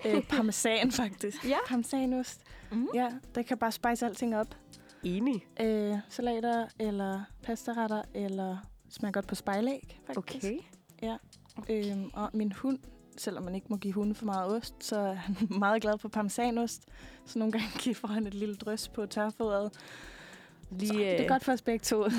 øh, 0.05 0.23
parmesan, 0.23 0.91
faktisk. 0.91 1.45
Ja. 1.45 1.57
Parmesanost. 1.67 2.41
Mm. 2.71 2.87
Ja, 2.93 3.09
det 3.35 3.45
kan 3.45 3.57
bare 3.57 3.71
spice 3.71 4.05
alting 4.05 4.35
op. 4.37 4.55
Enig. 5.03 5.47
Øh, 5.59 5.97
salater, 6.09 6.67
eller 6.79 7.21
pastaretter, 7.43 8.01
eller 8.13 8.57
smager 8.89 9.11
godt 9.11 9.27
på 9.27 9.35
spejlæg, 9.35 9.99
faktisk. 10.07 10.45
Okay. 10.45 10.59
Øhm, 11.69 12.09
og 12.13 12.29
min 12.33 12.51
hund, 12.51 12.79
selvom 13.17 13.43
man 13.43 13.55
ikke 13.55 13.67
må 13.69 13.77
give 13.77 13.93
hunden 13.93 14.15
for 14.15 14.25
meget 14.25 14.55
ost, 14.55 14.75
så 14.83 14.97
er 14.97 15.13
han 15.13 15.35
meget 15.59 15.81
glad 15.81 15.97
for 15.97 16.09
parmesanost. 16.09 16.85
Så 17.25 17.39
nogle 17.39 17.51
gange 17.51 17.67
giver 17.79 18.07
han 18.07 18.27
et 18.27 18.33
lille 18.33 18.55
drøs 18.55 18.87
på 18.89 19.05
tørfodret. 19.05 19.73
Lige, 20.71 20.87
Så 20.87 20.93
det 20.93 21.21
er 21.21 21.27
godt 21.27 21.43
for 21.43 21.51
os 21.51 21.61
begge 21.61 21.83
to. 21.83 22.03
ja. 22.03 22.09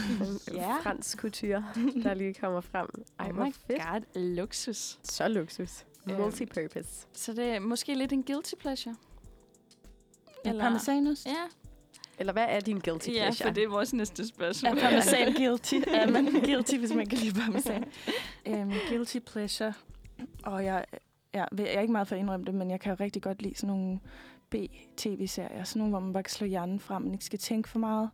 Ja. 0.54 0.76
fransk 0.82 1.18
kultur, 1.18 1.64
der 2.02 2.14
lige 2.14 2.34
kommer 2.34 2.60
frem. 2.60 2.88
Ej, 3.18 3.30
oh 3.30 3.36
my 3.36 3.52
fedt. 3.52 3.82
god, 3.82 4.20
luksus. 4.20 4.98
Så 5.02 5.28
luksus. 5.28 5.84
Øhm. 6.10 6.20
Multipurpose. 6.20 7.06
Så 7.12 7.32
det 7.32 7.44
er 7.44 7.60
måske 7.60 7.94
lidt 7.94 8.12
en 8.12 8.22
guilty 8.22 8.54
pleasure. 8.60 8.96
Ja, 10.44 10.50
Eller- 10.50 10.62
parmesanost. 10.64 11.26
Ja, 11.26 11.32
Eller 12.18 12.32
hvad 12.32 12.46
er 12.48 12.60
din 12.60 12.78
guilty 12.78 13.08
ja 13.08 13.12
pleasure? 13.12 13.46
for 13.48 13.54
det 13.54 13.64
er 13.64 13.68
vores 13.68 13.92
næste 13.92 14.28
spørgsmål. 14.28 14.76
Er 14.78 14.80
parmesan 14.80 15.32
guilty? 15.42 15.74
Er 15.86 16.10
man 16.10 16.24
guilty, 16.48 16.74
hvis 16.76 16.92
man 16.94 17.06
kan 17.06 17.18
lide 17.18 17.40
parmesan? 17.40 17.84
um, 18.50 18.72
guilty 18.88 19.18
pleasure. 19.18 19.72
Og 20.44 20.64
jeg, 20.64 20.84
ja, 21.34 21.44
jeg 21.58 21.66
er 21.74 21.80
ikke 21.80 21.92
meget 21.92 22.08
for 22.08 22.14
at 22.14 22.20
indrømme 22.20 22.46
det, 22.46 22.54
men 22.54 22.70
jeg 22.70 22.80
kan 22.80 22.90
jo 22.90 22.96
rigtig 23.00 23.22
godt 23.22 23.42
lide 23.42 23.54
sådan 23.56 23.76
nogle 23.76 23.98
B-tv-serier. 24.50 25.64
Sådan 25.64 25.80
nogle, 25.80 25.90
hvor 25.92 26.00
man 26.00 26.12
bare 26.12 26.22
kan 26.22 26.30
slå 26.30 26.46
hjernen 26.46 26.80
frem, 26.80 27.02
man 27.02 27.12
ikke 27.12 27.24
skal 27.24 27.38
tænke 27.38 27.68
for 27.68 27.78
meget. 27.78 28.10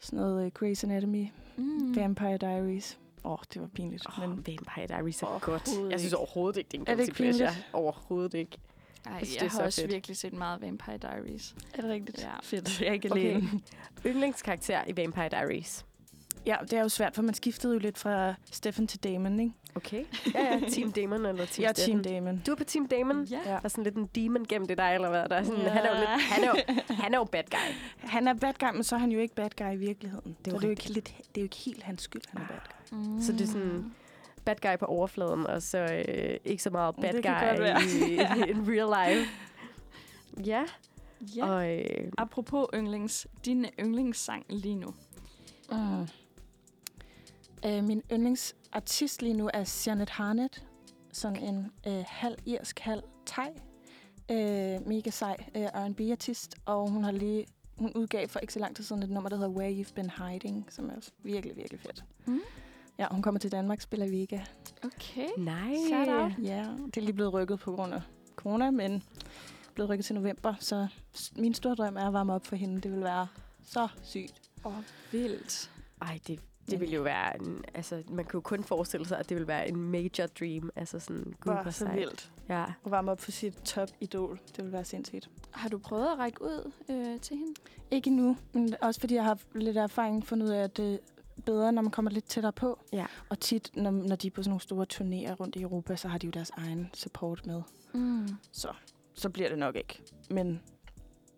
Sådan 0.00 0.16
noget 0.18 0.52
uh, 0.62 0.68
Grey's 0.68 0.84
Anatomy, 0.84 1.26
Mm. 1.58 1.96
Vampire 1.96 2.36
Diaries. 2.36 2.98
Åh, 3.24 3.32
oh, 3.32 3.38
det 3.54 3.60
var 3.62 3.68
pinligt. 3.74 4.06
Oh, 4.06 4.20
men 4.28 4.30
Vampire 4.46 4.86
Diaries 4.88 5.22
er 5.22 5.38
godt. 5.40 5.70
Jeg 5.90 6.00
synes 6.00 6.12
overhovedet 6.12 6.56
ikke, 6.58 6.68
det 6.68 6.76
er 6.76 6.80
en 6.80 6.86
Er 6.88 6.94
det 6.94 6.96
guilty 7.16 7.20
ikke 7.22 7.36
pleasure. 7.38 7.62
Overhovedet 7.72 8.34
ikke. 8.34 8.58
Ej, 9.06 9.12
Jeg 9.18 9.26
synes, 9.26 9.34
jeg, 9.34 9.40
det 9.40 9.46
er 9.46 9.50
har 9.50 9.58
så 9.58 9.64
også 9.64 9.80
fedt. 9.80 9.92
virkelig 9.92 10.16
set 10.16 10.32
meget 10.32 10.62
Vampire 10.62 10.96
Diaries. 10.96 11.54
er 11.74 11.80
det 11.82 11.90
rigtigt? 11.90 12.22
Ja. 12.22 12.30
Fedt. 12.42 12.80
Jeg 12.80 12.88
er 12.88 12.92
ikke 12.92 13.10
Okay. 13.12 13.30
alene. 13.30 13.50
Yndlingskarakter 14.06 14.80
i 14.86 14.96
Vampire 14.96 15.28
Diaries. 15.28 15.84
Ja, 16.46 16.56
det 16.62 16.72
er 16.72 16.80
jo 16.82 16.88
svært, 16.88 17.14
for 17.14 17.22
man 17.22 17.34
skiftede 17.34 17.72
jo 17.72 17.78
lidt 17.78 17.98
fra 17.98 18.34
Stefan 18.52 18.86
til 18.86 19.04
Damon, 19.04 19.40
ikke? 19.40 19.52
Okay. 19.74 20.04
Ja, 20.34 20.44
ja. 20.54 20.60
Team 20.70 20.92
Damon 20.92 21.26
eller 21.26 21.44
Team 21.46 21.62
Jeg 21.62 21.68
er. 21.68 21.72
Team 21.72 22.02
Damon. 22.02 22.42
Du 22.46 22.52
er 22.52 22.56
på 22.56 22.64
Team 22.64 22.88
Damon? 22.88 23.24
Ja. 23.24 23.40
Der 23.44 23.60
er 23.64 23.68
sådan 23.68 23.84
lidt 23.84 23.94
en 23.94 24.06
demon 24.14 24.44
gennem 24.48 24.68
det 24.68 24.78
dig, 24.78 24.94
eller 24.94 25.08
hvad? 25.08 25.28
Der 25.28 25.36
er 25.36 25.42
sådan, 25.44 25.60
Ja. 25.60 25.68
han, 25.68 25.84
er 25.84 25.88
jo 25.88 25.94
lidt, 25.98 26.22
han, 26.22 26.44
er 26.44 26.48
jo, 26.48 26.54
han 26.94 27.14
er 27.14 27.18
jo 27.18 27.24
bad 27.24 27.42
guy. 27.50 27.74
Han 28.08 28.28
er 28.28 28.34
bad 28.34 28.52
guy, 28.60 28.74
men 28.74 28.84
så 28.84 28.94
er 28.94 28.98
han 28.98 29.12
jo 29.12 29.18
ikke 29.18 29.34
bad 29.34 29.50
guy 29.58 29.72
i 29.74 29.76
virkeligheden. 29.76 30.36
Det 30.44 30.52
er 30.52 30.52
jo 30.52 30.58
det 30.58 30.64
er 30.64 30.68
jo 30.68 30.70
ikke, 30.70 30.88
lidt, 30.92 31.06
det 31.06 31.36
er 31.36 31.40
jo 31.40 31.42
ikke 31.44 31.56
helt 31.56 31.82
hans 31.82 32.02
skyld, 32.02 32.22
han 32.28 32.42
er 32.42 32.46
bad 32.46 32.56
guy. 32.90 32.98
Mm. 32.98 33.22
Så 33.22 33.32
det 33.32 33.40
er 33.40 33.46
sådan- 33.46 33.94
Bad 34.46 34.56
guy 34.62 34.78
på 34.78 34.84
overfladen, 34.86 35.46
og 35.46 35.62
så 35.62 35.78
øh, 36.08 36.36
ikke 36.44 36.62
så 36.62 36.70
meget 36.70 36.94
bad 36.96 37.12
guy 37.22 37.60
være. 37.60 37.80
i, 38.08 38.50
in 38.50 38.68
real 38.68 39.08
life. 39.10 39.30
Ja, 40.46 40.64
Ja. 41.36 41.46
og 41.46 41.74
øh, 41.78 42.12
Apropos 42.18 42.66
yndlings, 42.74 43.26
din 43.44 43.66
yndlingssang 43.80 44.44
lige 44.48 44.74
nu. 44.74 44.94
Mm. 45.72 46.06
Øh, 47.66 47.84
min 47.84 48.02
yndlingsartist 48.12 49.22
lige 49.22 49.34
nu 49.34 49.50
er 49.54 49.82
Janet 49.86 50.10
Harnett. 50.10 50.64
Sådan 51.12 51.42
en 51.42 51.72
øh, 51.86 52.04
halv 52.06 52.36
irsk, 52.46 52.78
halv 52.78 53.02
thai. 53.26 53.48
Øh, 54.30 54.86
mega 54.88 55.10
sej 55.10 55.36
øh, 55.56 55.62
R&B-artist. 55.62 56.54
Og 56.64 56.90
hun 56.90 57.04
har 57.04 57.12
lige 57.12 57.46
hun 57.78 57.92
udgav 57.94 58.28
for 58.28 58.38
ikke 58.38 58.52
så 58.52 58.58
lang 58.58 58.76
tid 58.76 58.84
siden 58.84 59.02
et 59.02 59.10
nummer, 59.10 59.28
der 59.28 59.36
hedder 59.36 59.50
Where 59.50 59.80
You've 59.80 59.94
Been 59.94 60.10
Hiding, 60.10 60.66
som 60.70 60.90
er 60.90 60.96
også 60.96 61.10
virkelig, 61.22 61.56
virkelig 61.56 61.80
fedt. 61.80 62.04
Mm. 62.26 62.40
Ja, 62.98 63.06
hun 63.10 63.22
kommer 63.22 63.38
til 63.40 63.52
Danmark, 63.52 63.80
spiller 63.80 64.08
Vega. 64.08 64.40
Okay. 64.84 65.28
nej. 65.38 65.74
Shout 65.88 66.08
out. 66.08 66.32
Ja, 66.42 66.66
det 66.86 66.96
er 66.96 67.00
lige 67.00 67.12
blevet 67.12 67.32
rykket 67.32 67.58
på 67.58 67.72
grund 67.72 67.94
af 67.94 68.00
corona, 68.36 68.70
men 68.70 69.02
blevet 69.74 69.90
rykket 69.90 70.04
til 70.04 70.14
november. 70.14 70.54
Så 70.60 70.86
min 71.36 71.54
store 71.54 71.74
drøm 71.74 71.96
er 71.96 72.06
at 72.06 72.12
varme 72.12 72.32
op 72.32 72.46
for 72.46 72.56
hende. 72.56 72.80
Det 72.80 72.92
vil 72.92 73.00
være 73.04 73.26
så 73.64 73.88
sygt. 74.02 74.42
Åh, 74.64 74.76
oh, 74.78 74.82
vildt. 75.12 75.70
Ej, 76.02 76.18
det, 76.26 76.40
det 76.70 76.80
ville 76.80 76.94
jo 76.94 77.02
være 77.02 77.36
en, 77.42 77.64
altså, 77.74 78.02
man 78.08 78.24
kan 78.24 78.34
jo 78.34 78.40
kun 78.40 78.64
forestille 78.64 79.06
sig, 79.08 79.18
at 79.18 79.28
det 79.28 79.34
ville 79.34 79.48
være 79.48 79.68
en 79.68 79.76
major 79.76 80.26
dream. 80.40 80.70
Altså 80.76 80.98
sådan, 80.98 81.34
gud, 81.40 81.52
Bare 81.52 81.72
så 81.72 81.78
sejt. 81.78 81.96
vildt. 81.96 82.32
Ja. 82.48 82.64
At 82.84 82.90
varme 82.90 83.10
op 83.10 83.20
for 83.20 83.30
sit 83.30 83.54
top-idol. 83.64 84.40
Det 84.56 84.64
vil 84.64 84.72
være 84.72 84.84
sindssygt. 84.84 85.30
Har 85.50 85.68
du 85.68 85.78
prøvet 85.78 86.06
at 86.06 86.18
række 86.18 86.42
ud 86.42 86.72
øh, 86.90 87.20
til 87.20 87.36
hende? 87.36 87.54
Ikke 87.90 88.10
nu, 88.10 88.36
men 88.52 88.74
også 88.82 89.00
fordi 89.00 89.14
jeg 89.14 89.24
har 89.24 89.38
lidt 89.54 89.76
erfaring 89.76 90.26
fundet 90.26 90.46
ud 90.46 90.52
af, 90.52 90.62
at 90.62 90.76
det 90.76 90.94
er 90.94 90.98
bedre, 91.46 91.72
når 91.72 91.82
man 91.82 91.90
kommer 91.90 92.10
lidt 92.10 92.24
tættere 92.24 92.52
på. 92.52 92.78
Ja. 92.92 93.06
Og 93.28 93.40
tit, 93.40 93.70
når, 93.74 93.90
når 93.90 94.16
de 94.16 94.26
er 94.26 94.30
på 94.30 94.42
sådan 94.42 94.50
nogle 94.50 94.60
store 94.60 94.86
turnéer 94.92 95.34
rundt 95.34 95.56
i 95.56 95.62
Europa, 95.62 95.96
så 95.96 96.08
har 96.08 96.18
de 96.18 96.26
jo 96.26 96.30
deres 96.30 96.50
egen 96.50 96.90
support 96.94 97.46
med. 97.46 97.62
Mm. 97.94 98.28
Så, 98.52 98.68
så 99.14 99.30
bliver 99.30 99.48
det 99.48 99.58
nok 99.58 99.76
ikke. 99.76 100.02
Men 100.30 100.62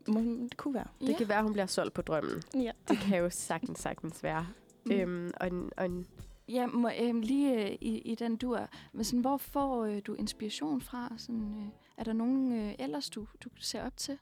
må, 0.09 0.21
det 0.21 0.57
kunne 0.57 0.75
være. 0.75 0.87
Det 1.01 1.17
kan 1.17 1.29
være, 1.29 1.43
hun 1.43 1.53
bliver 1.53 1.67
solgt 1.67 1.95
på 1.95 2.03
drømmen. 2.03 2.43
Ja. 2.55 2.71
Det 2.89 2.99
kan 2.99 3.19
jo 3.19 3.31
sagtens, 3.31 3.79
sagtens 3.79 4.23
være. 4.23 4.47
Mm. 4.85 4.93
Øhm, 4.93 5.33
og 5.41 5.47
en, 5.47 5.71
og 5.77 5.85
en, 5.85 6.07
Ja, 6.49 6.67
må, 6.67 6.91
øh, 7.01 7.15
lige 7.15 7.65
øh, 7.65 7.79
i, 7.81 7.99
i 7.99 8.15
den 8.15 8.37
dur. 8.37 8.69
Men 8.93 9.05
sådan, 9.05 9.21
hvor 9.21 9.37
får 9.37 9.85
øh, 9.85 10.01
du 10.07 10.15
inspiration 10.15 10.81
fra? 10.81 11.13
Sådan, 11.17 11.55
øh, 11.59 11.69
er 11.97 12.05
der 12.05 12.13
nogen 12.13 12.53
øh, 12.53 12.75
ellers, 12.79 13.11
du, 13.11 13.27
du 13.45 13.49
ser 13.61 13.87
op 13.87 13.97
til? 13.97 14.19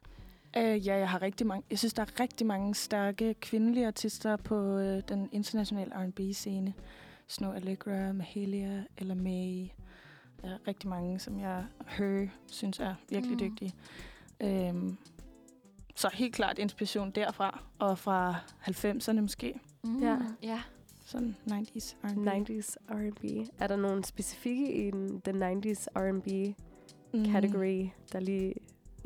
Øh, 0.56 0.86
ja, 0.86 0.96
jeg 0.96 1.08
har 1.10 1.22
rigtig 1.22 1.46
mange. 1.46 1.64
Jeg 1.70 1.78
synes, 1.78 1.94
der 1.94 2.02
er 2.02 2.20
rigtig 2.20 2.46
mange 2.46 2.74
stærke 2.74 3.34
kvindelige 3.34 3.86
artister 3.86 4.36
på 4.36 4.78
øh, 4.78 5.02
den 5.08 5.28
internationale 5.32 5.90
R&B-scene. 5.94 6.74
Snow 7.28 7.52
Allegra, 7.52 8.12
Mahalia, 8.12 8.84
eller 8.98 9.14
May. 9.14 9.68
Der 10.42 10.48
er 10.54 10.58
rigtig 10.68 10.88
mange, 10.88 11.18
som 11.18 11.40
jeg 11.40 11.64
hører, 11.86 12.28
synes 12.46 12.78
er 12.80 12.94
virkelig 13.10 13.36
Mm. 13.36 13.42
mm. 13.42 13.50
dygtige. 13.50 13.72
Øhm, 14.40 14.96
så 15.94 16.10
helt 16.12 16.34
klart 16.34 16.58
inspiration 16.58 17.10
derfra, 17.10 17.62
og 17.78 17.98
fra 17.98 18.34
90'erne 18.62 19.20
måske. 19.20 19.60
Mm. 19.84 20.02
Ja. 20.02 20.18
ja. 20.42 20.60
Sådan 21.06 21.36
90's 21.50 21.94
R&B. 22.04 22.28
90s 22.50 22.76
R&B. 22.90 23.48
Er 23.58 23.66
der 23.66 23.76
nogen 23.76 24.04
specifikke 24.04 24.86
i 24.86 24.90
den, 24.90 25.18
den 25.24 25.42
90s 25.42 25.86
R&B 25.96 26.54
Mm. 27.14 27.24
category, 27.32 27.88
der 28.12 28.20
lige 28.20 28.54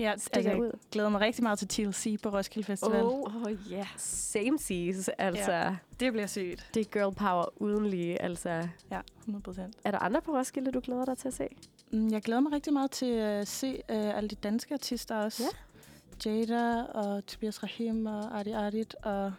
Ja, 0.01 0.15
stikker 0.17 0.51
altså, 0.51 0.65
jeg 0.65 0.73
glæder 0.93 1.09
mig 1.09 1.21
rigtig 1.21 1.43
meget 1.43 1.59
til 1.59 1.69
TLC 1.69 2.21
på 2.23 2.29
Roskilde 2.29 2.67
Festival. 2.67 3.03
Åh, 3.03 3.45
oh, 3.47 3.53
ja. 3.71 3.87
Same 3.97 4.59
seas, 4.59 5.11
altså. 5.19 5.53
Ja. 5.53 5.77
Det 6.01 6.13
bliver 6.13 6.27
sygt. 6.27 6.71
Det 6.75 6.81
er 6.81 6.85
girl 6.85 7.15
power 7.15 7.45
uden 7.63 7.87
lige, 7.87 8.23
altså. 8.23 8.69
Ja, 8.91 9.01
100 9.19 9.43
procent. 9.43 9.77
Er 9.85 9.91
der 9.91 9.99
andre 9.99 10.21
på 10.23 10.33
Roskilde, 10.33 10.73
du 10.73 10.81
glæder 10.81 11.05
dig 11.05 11.19
til 11.19 11.29
at 11.29 11.35
se? 11.35 11.49
Mm, 11.93 12.09
Jeg 12.13 12.23
glæder 12.23 12.41
mig 12.41 12.53
rigtig 12.53 12.73
meget 12.73 12.91
til 12.91 13.07
at 13.13 13.49
se 13.49 13.75
uh, 13.75 14.17
alle 14.17 14.29
de 14.29 14.35
danske 14.35 14.75
artister 14.75 15.17
også. 15.17 15.43
Jada 16.27 16.83
og 16.83 17.27
Tobias 17.27 17.63
Rahim 17.63 18.07
og 18.07 18.41
Adi 18.41 18.51
Adit. 18.51 18.95
Og 19.03 19.33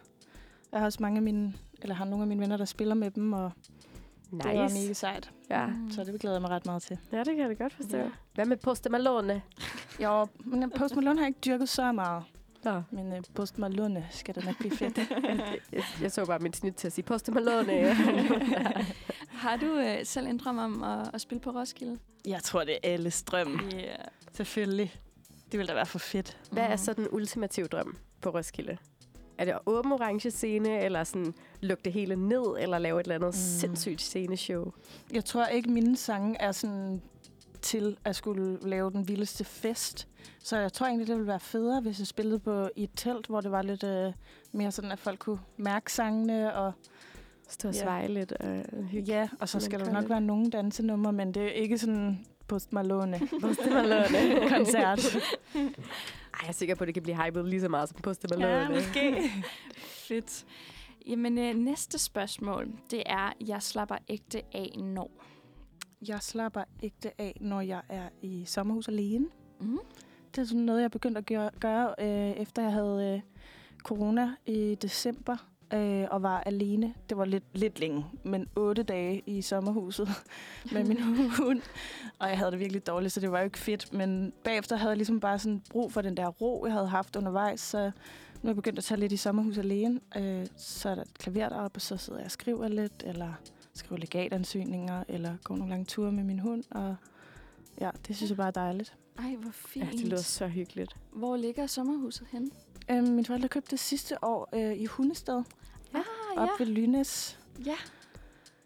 jeg 0.72 0.80
har 0.80 0.84
også 0.84 0.98
mange 1.02 1.16
af 1.16 1.22
mine, 1.22 1.54
eller 1.82 1.94
har 1.94 2.04
nogle 2.04 2.22
af 2.22 2.26
mine 2.26 2.40
venner, 2.40 2.56
der 2.56 2.64
spiller 2.64 2.94
med 2.94 3.10
dem, 3.10 3.32
og 3.32 3.52
nice. 4.32 4.48
det 4.48 4.58
var 4.58 4.80
mega 4.82 4.92
sejt. 4.92 5.30
Ja. 5.50 5.66
Mm. 5.66 5.90
Så 5.90 6.04
det 6.04 6.20
glæder 6.20 6.36
jeg 6.36 6.42
mig 6.42 6.50
ret 6.50 6.66
meget 6.66 6.82
til. 6.82 6.98
ja, 7.12 7.18
det 7.18 7.26
kan 7.26 7.38
jeg 7.38 7.48
da 7.48 7.54
godt 7.54 7.72
forstå. 7.72 7.96
Ja. 7.96 8.02
Ja. 8.02 8.10
Hvad 8.34 8.44
med 8.46 8.56
Post 8.56 8.90
Malone? 8.90 9.42
Jo, 10.02 10.26
men 10.38 10.70
Post 10.70 10.96
Malone 10.96 11.18
har 11.18 11.24
jeg 11.24 11.28
ikke 11.28 11.40
dyrket 11.46 11.68
så 11.68 11.92
meget. 11.92 12.24
Nå. 12.64 12.82
Men 12.90 13.12
uh, 13.12 13.18
Post 13.34 13.58
Malone 13.58 14.06
skal 14.10 14.34
da 14.34 14.40
nok 14.40 14.58
blive 14.58 14.76
fedt. 14.76 14.98
jeg, 15.72 15.84
jeg 16.02 16.12
så 16.12 16.26
bare 16.26 16.38
mit 16.38 16.56
snit 16.56 16.74
til 16.74 16.86
at 16.86 16.92
sige 16.92 17.04
Post 17.04 17.28
Malone. 17.32 17.94
Har 19.42 19.56
du 19.56 19.66
øh, 19.78 20.06
selv 20.06 20.26
en 20.26 20.38
drøm 20.38 20.58
om 20.58 20.82
at, 20.82 21.10
at 21.14 21.20
spille 21.20 21.40
på 21.40 21.50
Roskilde? 21.50 21.98
jeg 22.26 22.42
tror, 22.42 22.64
det 22.64 22.74
er 22.74 22.78
alles 22.92 23.22
drøm. 23.22 23.60
Yeah. 23.74 23.98
Selvfølgelig. 24.32 24.94
Det 25.52 25.58
ville 25.58 25.68
da 25.68 25.74
være 25.74 25.86
for 25.86 25.98
fedt. 25.98 26.38
Hvad 26.50 26.62
er 26.62 26.76
så 26.76 26.92
den 26.92 27.08
ultimative 27.10 27.66
drøm 27.66 27.96
på 28.20 28.30
Roskilde? 28.30 28.76
Er 29.38 29.44
det 29.44 29.58
åbne 29.66 29.94
orange 29.94 30.30
scene, 30.30 30.80
eller 30.80 31.04
sådan 31.04 31.34
lukke 31.60 31.82
det 31.84 31.92
hele 31.92 32.16
ned, 32.16 32.44
eller 32.58 32.78
lave 32.78 33.00
et 33.00 33.04
eller 33.04 33.14
andet 33.14 33.28
mm. 33.28 33.32
sindssygt 33.32 34.00
sceneshow? 34.00 34.72
Jeg 35.12 35.24
tror 35.24 35.46
ikke, 35.46 35.70
mine 35.70 35.96
sange 35.96 36.36
er 36.40 36.52
sådan 36.52 37.02
til 37.62 37.96
at 38.04 38.16
skulle 38.16 38.58
lave 38.62 38.90
den 38.90 39.08
vildeste 39.08 39.44
fest. 39.44 40.08
Så 40.44 40.58
jeg 40.58 40.72
tror 40.72 40.86
egentlig, 40.86 41.06
det 41.08 41.14
ville 41.16 41.26
være 41.26 41.40
federe, 41.40 41.80
hvis 41.80 41.98
jeg 41.98 42.06
spillede 42.06 42.38
på 42.38 42.68
i 42.76 42.82
et 42.82 42.90
telt, 42.96 43.26
hvor 43.26 43.40
det 43.40 43.50
var 43.50 43.62
lidt 43.62 43.84
øh, 43.84 44.12
mere 44.52 44.70
sådan, 44.72 44.92
at 44.92 44.98
folk 44.98 45.18
kunne 45.18 45.38
mærke 45.56 45.92
sangene. 45.92 46.54
Og, 46.54 46.72
Stå 47.48 47.68
og 47.68 47.74
Ja. 47.74 47.80
sveje 47.82 48.08
lidt 48.08 48.32
og 48.32 48.62
hygge. 48.90 49.12
ja, 49.12 49.28
og 49.40 49.48
så 49.48 49.60
skal 49.60 49.80
der 49.80 49.92
nok 49.92 50.00
lidt. 50.02 50.10
være 50.10 50.20
nogle 50.20 50.50
dansenumre, 50.50 51.12
men 51.12 51.34
det 51.34 51.42
er 51.42 51.48
ikke 51.50 51.78
sådan 51.78 52.26
Post 52.48 52.72
Malone 52.72 53.20
Post 53.42 53.60
Malone. 53.70 54.48
koncert. 54.56 55.16
Jeg 56.42 56.48
er 56.48 56.52
sikker 56.52 56.74
på, 56.74 56.84
at 56.84 56.86
det 56.86 56.94
kan 56.94 57.02
blive 57.02 57.24
hypet 57.24 57.48
lige 57.48 57.60
så 57.60 57.68
meget 57.68 57.88
som 57.88 57.98
Post 58.02 58.26
Malone. 58.30 58.46
ja, 58.52 58.68
måske. 58.68 59.30
Fedt. 60.08 60.46
Jamen, 61.06 61.38
øh, 61.38 61.54
næste 61.54 61.98
spørgsmål, 61.98 62.72
det 62.90 63.02
er, 63.06 63.32
jeg 63.46 63.62
slapper 63.62 63.96
ægte 64.08 64.42
af 64.54 64.70
når. 64.78 65.10
Jeg 66.08 66.18
slapper 66.22 66.64
ægte 66.82 67.20
af, 67.20 67.36
når 67.40 67.60
jeg 67.60 67.82
er 67.88 68.08
i 68.22 68.44
sommerhus 68.44 68.88
alene. 68.88 69.26
Mm. 69.60 69.78
Det 70.34 70.40
er 70.40 70.44
sådan 70.44 70.62
noget, 70.62 70.82
jeg 70.82 70.90
begyndte 70.90 71.18
at 71.18 71.26
gøre, 71.26 71.50
gøre 71.60 71.94
øh, 71.98 72.30
efter 72.30 72.62
jeg 72.62 72.72
havde 72.72 73.14
øh, 73.14 73.20
corona 73.82 74.34
i 74.46 74.74
december. 74.82 75.51
Øh, 75.74 76.06
og 76.10 76.22
var 76.22 76.40
alene. 76.40 76.94
Det 77.08 77.16
var 77.16 77.24
lidt, 77.24 77.44
lidt 77.52 77.80
længe, 77.80 78.06
men 78.24 78.48
otte 78.56 78.82
dage 78.82 79.22
i 79.26 79.42
sommerhuset 79.42 80.08
med 80.72 80.84
min 80.84 81.00
hund. 81.40 81.60
Og 82.18 82.28
jeg 82.28 82.38
havde 82.38 82.50
det 82.50 82.58
virkelig 82.58 82.86
dårligt, 82.86 83.12
så 83.12 83.20
det 83.20 83.32
var 83.32 83.38
jo 83.38 83.44
ikke 83.44 83.58
fedt. 83.58 83.92
Men 83.92 84.32
bagefter 84.44 84.76
havde 84.76 84.90
jeg 84.90 84.96
ligesom 84.96 85.20
bare 85.20 85.38
sådan 85.38 85.62
brug 85.70 85.92
for 85.92 86.02
den 86.02 86.16
der 86.16 86.26
ro, 86.28 86.64
jeg 86.66 86.72
havde 86.74 86.88
haft 86.88 87.16
undervejs. 87.16 87.60
Så 87.60 87.78
nu 88.42 88.46
er 88.46 88.48
jeg 88.48 88.56
begyndt 88.56 88.78
at 88.78 88.84
tage 88.84 89.00
lidt 89.00 89.12
i 89.12 89.16
sommerhus 89.16 89.58
alene. 89.58 90.00
Øh, 90.16 90.46
så 90.56 90.88
er 90.88 90.94
der 90.94 91.02
et 91.02 91.14
klaver 91.18 91.48
deroppe, 91.48 91.76
og 91.76 91.80
så 91.82 91.96
sidder 91.96 92.18
jeg 92.18 92.24
og 92.26 92.30
skriver 92.30 92.68
lidt, 92.68 93.02
eller 93.06 93.32
skriver 93.74 93.98
legatansøgninger, 93.98 95.04
eller 95.08 95.36
går 95.44 95.56
nogle 95.56 95.70
lange 95.70 95.84
ture 95.84 96.12
med 96.12 96.24
min 96.24 96.38
hund. 96.38 96.62
Og 96.70 96.96
ja, 97.80 97.90
det 98.06 98.16
synes 98.16 98.30
jeg 98.30 98.36
bare 98.36 98.46
er 98.46 98.50
dejligt. 98.50 98.94
Ej, 99.18 99.34
hvor 99.38 99.46
Ja, 99.76 99.84
fint. 99.84 99.92
det 99.92 100.00
lyder 100.04 100.16
så 100.16 100.46
hyggeligt. 100.48 100.96
Hvor 101.12 101.36
ligger 101.36 101.66
sommerhuset 101.66 102.26
henne? 102.32 102.50
Øh, 102.90 103.08
min 103.08 103.24
forældre 103.24 103.48
købte 103.48 103.70
det 103.70 103.78
sidste 103.80 104.24
år 104.24 104.48
øh, 104.54 104.72
i 104.76 104.84
Hundested, 104.86 105.42
Ah, 105.94 106.02
op 106.36 106.48
ved 106.58 106.66
Lynes. 106.66 107.38
ja. 107.66 107.76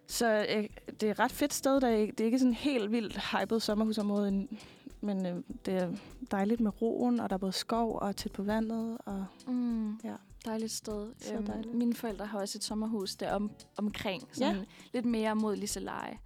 Så 0.07 0.47
øh, 0.57 0.69
det 1.01 1.03
er 1.07 1.11
et 1.11 1.19
ret 1.19 1.33
fedt 1.33 1.55
sted. 1.55 1.81
Der 1.81 1.89
er, 1.89 2.07
det 2.07 2.21
er 2.21 2.25
ikke 2.25 2.39
sådan 2.39 2.55
helt 2.55 2.93
vildt 2.93 3.21
hypet 3.33 3.63
sommerhusområde, 3.63 4.29
en- 4.29 4.59
men 5.01 5.27
øh, 5.27 5.37
det 5.65 5.75
er 5.75 5.93
dejligt 6.31 6.61
med 6.61 6.83
roen, 6.83 7.21
og 7.21 7.31
der 7.31 7.35
er 7.35 7.39
både 7.39 7.53
skov 7.53 7.99
og 7.99 8.17
tæt 8.17 8.33
på 8.33 8.43
vandet. 8.43 8.99
Og 9.07 9.27
Mm. 9.47 9.97
Ja. 10.05 10.15
Dejligt 10.45 10.73
sted. 10.73 11.13
Så 11.19 11.35
Øhm, 11.35 11.47
dejligt. 11.47 11.75
Mine 11.75 11.95
forældre 11.95 12.27
har 12.27 12.39
også 12.41 12.59
et 12.59 12.65
sommerhus 12.65 13.17
der 13.17 13.33
om, 13.33 13.51
omkring. 13.77 14.23
Sådan 14.33 14.65
Lidt 14.93 15.05
mere 15.05 15.35
mod 15.37 15.57
Liseleje. 15.57 16.19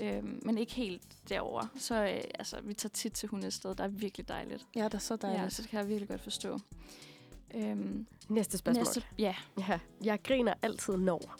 Øhm, 0.00 0.40
men 0.42 0.58
ikke 0.58 0.72
helt 0.74 1.02
derover. 1.28 1.66
Så 1.76 1.94
øh, 2.04 2.20
altså, 2.38 2.56
vi 2.64 2.74
tager 2.74 2.90
tit 2.90 3.12
til 3.12 3.28
Hundested. 3.28 3.74
Der 3.74 3.84
er 3.84 3.88
virkelig 3.88 4.28
dejligt. 4.28 4.66
ja, 4.76 4.84
det 4.84 4.94
er 4.94 4.98
så 4.98 5.16
dejligt. 5.16 5.42
Ja, 5.42 5.48
så 5.48 5.62
det 5.62 5.70
kan 5.70 5.78
jeg 5.80 5.88
virkelig 5.88 6.08
godt 6.08 6.20
forstå. 6.20 6.58
Øhm, 7.54 8.06
Næste 8.28 8.58
spørgsmål. 8.58 8.84
næste, 8.84 9.02
ja. 9.18 9.34
Ja, 9.58 9.78
jeg 10.04 10.18
griner 10.24 10.54
altid 10.62 10.96
når. 10.96 11.36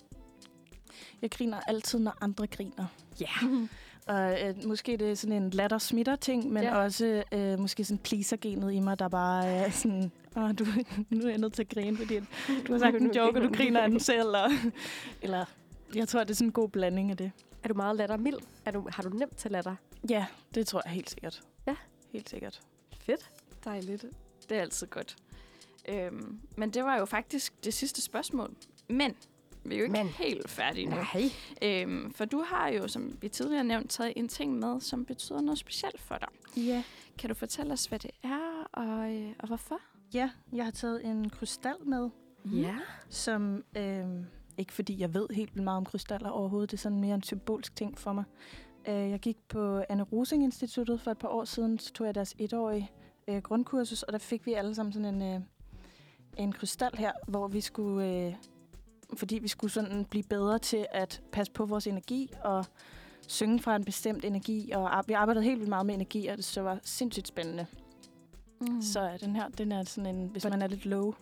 Jeg 1.23 1.31
griner 1.31 1.61
altid, 1.61 1.99
når 1.99 2.17
andre 2.21 2.47
griner. 2.47 2.87
Ja. 3.21 3.31
Og 4.07 4.49
øh, 4.49 4.55
måske 4.67 4.97
det 4.97 5.11
er 5.11 5.15
sådan 5.15 5.43
en 5.43 5.51
latter 5.51 5.79
smitter 5.79 6.17
ting, 6.17 6.53
men 6.53 6.63
ja. 6.63 6.77
også 6.77 7.23
øh, 7.33 7.59
måske 7.59 7.85
sådan 7.85 7.99
pleaser-genet 7.99 8.73
i 8.73 8.81
mig, 8.81 8.99
der 8.99 9.09
bare 9.09 9.47
er 9.47 9.71
sådan, 9.83 10.13
Åh, 10.37 10.51
du, 10.59 10.67
nu 11.11 11.25
er 11.25 11.29
jeg 11.29 11.39
nødt 11.39 11.53
til 11.53 11.63
at 11.63 11.69
grine, 11.69 11.97
fordi 11.97 12.19
du 12.67 12.73
har 12.73 12.79
sagt 12.79 12.97
en 12.97 13.15
joke, 13.15 13.39
og 13.39 13.45
du 13.45 13.53
griner 13.55 13.81
af 13.81 13.91
den 13.91 14.01
selv. 14.01 14.21
Eller, 14.21 14.51
eller 15.23 15.45
jeg 15.95 16.09
tror, 16.09 16.21
det 16.21 16.31
er 16.31 16.35
sådan 16.35 16.49
en 16.49 16.53
god 16.53 16.69
blanding 16.69 17.11
af 17.11 17.17
det. 17.17 17.33
Er 17.63 17.69
du 17.69 17.75
meget 17.75 17.97
lattermild? 17.97 18.37
Er 18.65 18.71
du, 18.71 18.89
har 18.93 19.03
du 19.03 19.09
nemt 19.09 19.37
til 19.37 19.51
latter? 19.51 19.75
Ja, 20.11 20.27
det 20.55 20.67
tror 20.67 20.83
jeg 20.85 20.93
helt 20.93 21.11
sikkert. 21.11 21.43
Ja. 21.67 21.75
Helt 22.13 22.31
sikkert. 22.31 22.61
Fedt. 23.01 23.31
Dejligt. 23.65 24.05
Det 24.49 24.57
er 24.57 24.61
altid 24.61 24.87
godt. 24.87 25.17
Øhm, 25.89 26.41
men 26.57 26.71
det 26.71 26.85
var 26.85 26.97
jo 26.99 27.05
faktisk 27.05 27.65
det 27.65 27.75
sidste 27.75 28.03
spørgsmål. 28.03 28.55
Men 28.89 29.15
vi 29.65 29.75
er 29.75 29.79
jo 29.79 29.85
ikke 29.85 29.93
Men. 29.93 30.07
helt 30.07 30.51
færdige 30.51 30.87
nu. 30.87 30.97
Nej. 30.97 31.23
Øhm, 31.63 32.13
for 32.13 32.25
du 32.25 32.43
har 32.47 32.69
jo, 32.69 32.89
som 32.89 33.19
vi 33.21 33.29
tidligere 33.29 33.65
nævnt, 33.65 33.91
taget 33.91 34.13
en 34.17 34.29
ting 34.29 34.59
med, 34.59 34.81
som 34.81 35.05
betyder 35.05 35.41
noget 35.41 35.59
specielt 35.59 36.01
for 36.01 36.15
dig. 36.19 36.29
Ja. 36.65 36.83
Kan 37.19 37.29
du 37.29 37.35
fortælle 37.35 37.73
os, 37.73 37.85
hvad 37.87 37.99
det 37.99 38.11
er, 38.23 38.65
og, 38.73 39.15
øh, 39.15 39.33
og 39.39 39.47
hvorfor? 39.49 39.81
Ja, 40.15 40.31
jeg 40.53 40.65
har 40.65 40.71
taget 40.71 41.05
en 41.07 41.31
krystal 41.31 41.75
med, 41.87 42.09
Ja. 42.45 42.77
som 43.09 43.65
øh, 43.77 44.05
ikke 44.59 44.73
fordi 44.73 45.01
jeg 45.01 45.15
ved 45.15 45.27
helt 45.31 45.55
vildt 45.55 45.65
meget 45.65 45.77
om 45.77 45.85
krystaller 45.85 46.29
overhovedet. 46.31 46.71
Det 46.71 46.77
er 46.77 46.81
sådan 46.81 47.01
mere 47.01 47.15
en 47.15 47.23
symbolsk 47.23 47.77
ting 47.77 47.99
for 47.99 48.13
mig. 48.13 48.25
Øh, 48.89 48.95
jeg 49.11 49.21
gik 49.21 49.37
på 49.49 49.83
Anne 49.89 50.03
Rosing 50.03 50.45
Instituttet 50.45 51.01
for 51.01 51.11
et 51.11 51.19
par 51.19 51.29
år 51.29 51.45
siden, 51.45 51.79
så 51.79 51.93
tog 51.93 52.07
jeg 52.07 52.15
deres 52.15 52.35
etårige 52.39 52.91
øh, 53.29 53.43
grundkursus, 53.43 54.03
og 54.03 54.13
der 54.13 54.19
fik 54.19 54.47
vi 54.47 54.53
alle 54.53 54.75
sammen 54.75 54.93
sådan 54.93 55.15
en, 55.15 55.35
øh, 55.35 55.41
en 56.37 56.53
krystal 56.53 56.91
her, 56.95 57.13
hvor 57.29 57.49
vi 57.49 57.61
skulle, 57.61 58.07
øh, 58.09 58.35
fordi 59.17 59.39
vi 59.39 59.49
skulle 59.49 59.71
sådan 59.71 60.05
blive 60.05 60.25
bedre 60.25 60.59
til 60.59 60.87
at 60.91 61.23
passe 61.33 61.53
på 61.53 61.65
vores 61.67 61.87
energi 61.87 62.31
og 62.45 62.65
synge 63.29 63.61
fra 63.61 63.77
en 63.77 63.85
bestemt 63.85 64.25
energi, 64.25 64.71
og 64.75 65.05
vi 65.07 65.13
arbejdede 65.13 65.45
helt 65.45 65.59
vildt 65.59 65.69
meget 65.69 65.87
med 65.87 65.95
energi, 65.95 66.27
og 66.27 66.37
det 66.37 66.45
så 66.45 66.63
var 66.63 66.79
sindssygt 66.83 67.29
spændende. 67.29 67.67
Mm. 68.61 68.83
Så 68.83 69.19
den 69.21 69.37
her, 69.37 69.49
den 69.49 69.73
er 69.73 69.85
sådan 69.85 70.17
en, 70.17 70.29
hvis 70.29 70.45
man 70.45 70.63
er 70.63 70.67
lidt 70.67 70.87
low. 70.87 71.15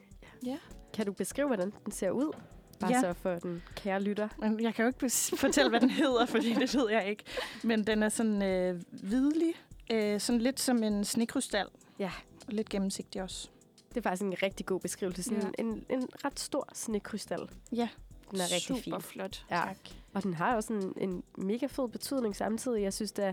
Kan 0.92 1.06
du 1.06 1.12
beskrive, 1.12 1.46
hvordan 1.46 1.72
den 1.84 1.92
ser 1.92 2.10
ud? 2.10 2.32
Bare 2.80 2.92
Ja. 2.92 3.00
så 3.00 3.12
for 3.12 3.34
den 3.34 3.62
kære 3.74 4.02
lytter. 4.02 4.28
Men 4.38 4.60
Jeg 4.60 4.74
kan 4.74 4.82
jo 4.82 4.86
ikke 4.88 5.10
fortælle, 5.46 5.70
hvad 5.70 5.80
den 5.80 5.90
hedder, 5.90 6.26
fordi 6.26 6.54
det 6.54 6.74
ved 6.74 6.90
jeg 6.90 7.08
ikke. 7.10 7.24
Men 7.64 7.86
den 7.86 8.02
er 8.02 8.08
sådan 8.08 8.42
øh, 8.42 8.82
hvidlig, 9.02 9.52
øh, 9.92 10.20
sådan 10.20 10.40
lidt 10.40 10.60
som 10.60 10.82
en 10.82 11.04
snekrystal. 11.04 11.66
Ja. 11.98 12.10
Og 12.46 12.52
lidt 12.52 12.68
gennemsigtig 12.68 13.22
også. 13.22 13.48
Det 13.96 14.06
er 14.06 14.10
faktisk 14.10 14.22
en 14.22 14.34
rigtig 14.42 14.66
god 14.66 14.80
beskrivelse. 14.80 15.22
Sådan 15.22 15.42
Ja. 15.42 15.48
en, 15.58 15.84
en 15.90 16.08
ret 16.24 16.40
stor 16.40 16.68
snekrystal. 16.72 17.48
Ja. 17.72 17.88
Den 18.30 18.40
er 18.40 18.44
rigtig 18.54 18.60
Super 18.76 18.98
fin. 18.98 19.10
flot. 19.10 19.46
Ja. 19.50 19.56
Tak. 19.56 19.76
Og 20.14 20.22
den 20.22 20.34
har 20.34 20.56
også 20.56 20.72
en, 20.72 20.92
en 20.96 21.22
mega 21.38 21.66
fed 21.66 21.88
betydning 21.88 22.36
samtidig. 22.36 22.82
Jeg 22.82 22.92
synes, 22.92 23.12
det 23.12 23.24
er, 23.24 23.32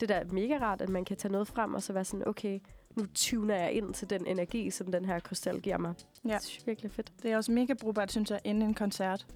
det 0.00 0.08
der 0.08 0.14
er 0.14 0.24
mega 0.24 0.58
rart, 0.60 0.80
at 0.82 0.88
man 0.88 1.04
kan 1.04 1.16
tage 1.16 1.32
noget 1.32 1.48
frem 1.48 1.74
og 1.74 1.82
så 1.82 1.92
være 1.92 2.04
sådan, 2.04 2.28
okay, 2.28 2.60
nu 2.96 3.06
tuner 3.14 3.54
jeg 3.56 3.72
ind 3.72 3.94
til 3.94 4.10
den 4.10 4.26
energi, 4.26 4.70
som 4.70 4.92
den 4.92 5.04
her 5.04 5.20
krystal 5.20 5.60
giver 5.60 5.78
mig. 5.78 5.94
Ja. 6.24 6.28
Det 6.28 6.58
er 6.58 6.62
virkelig 6.66 6.90
fedt. 6.90 7.12
Det 7.22 7.32
er 7.32 7.36
også 7.36 7.52
mega 7.52 7.72
brugbart, 7.74 8.10
synes 8.10 8.30
jeg, 8.30 8.40
inden 8.44 8.62
en 8.62 8.74
koncert. 8.74 9.26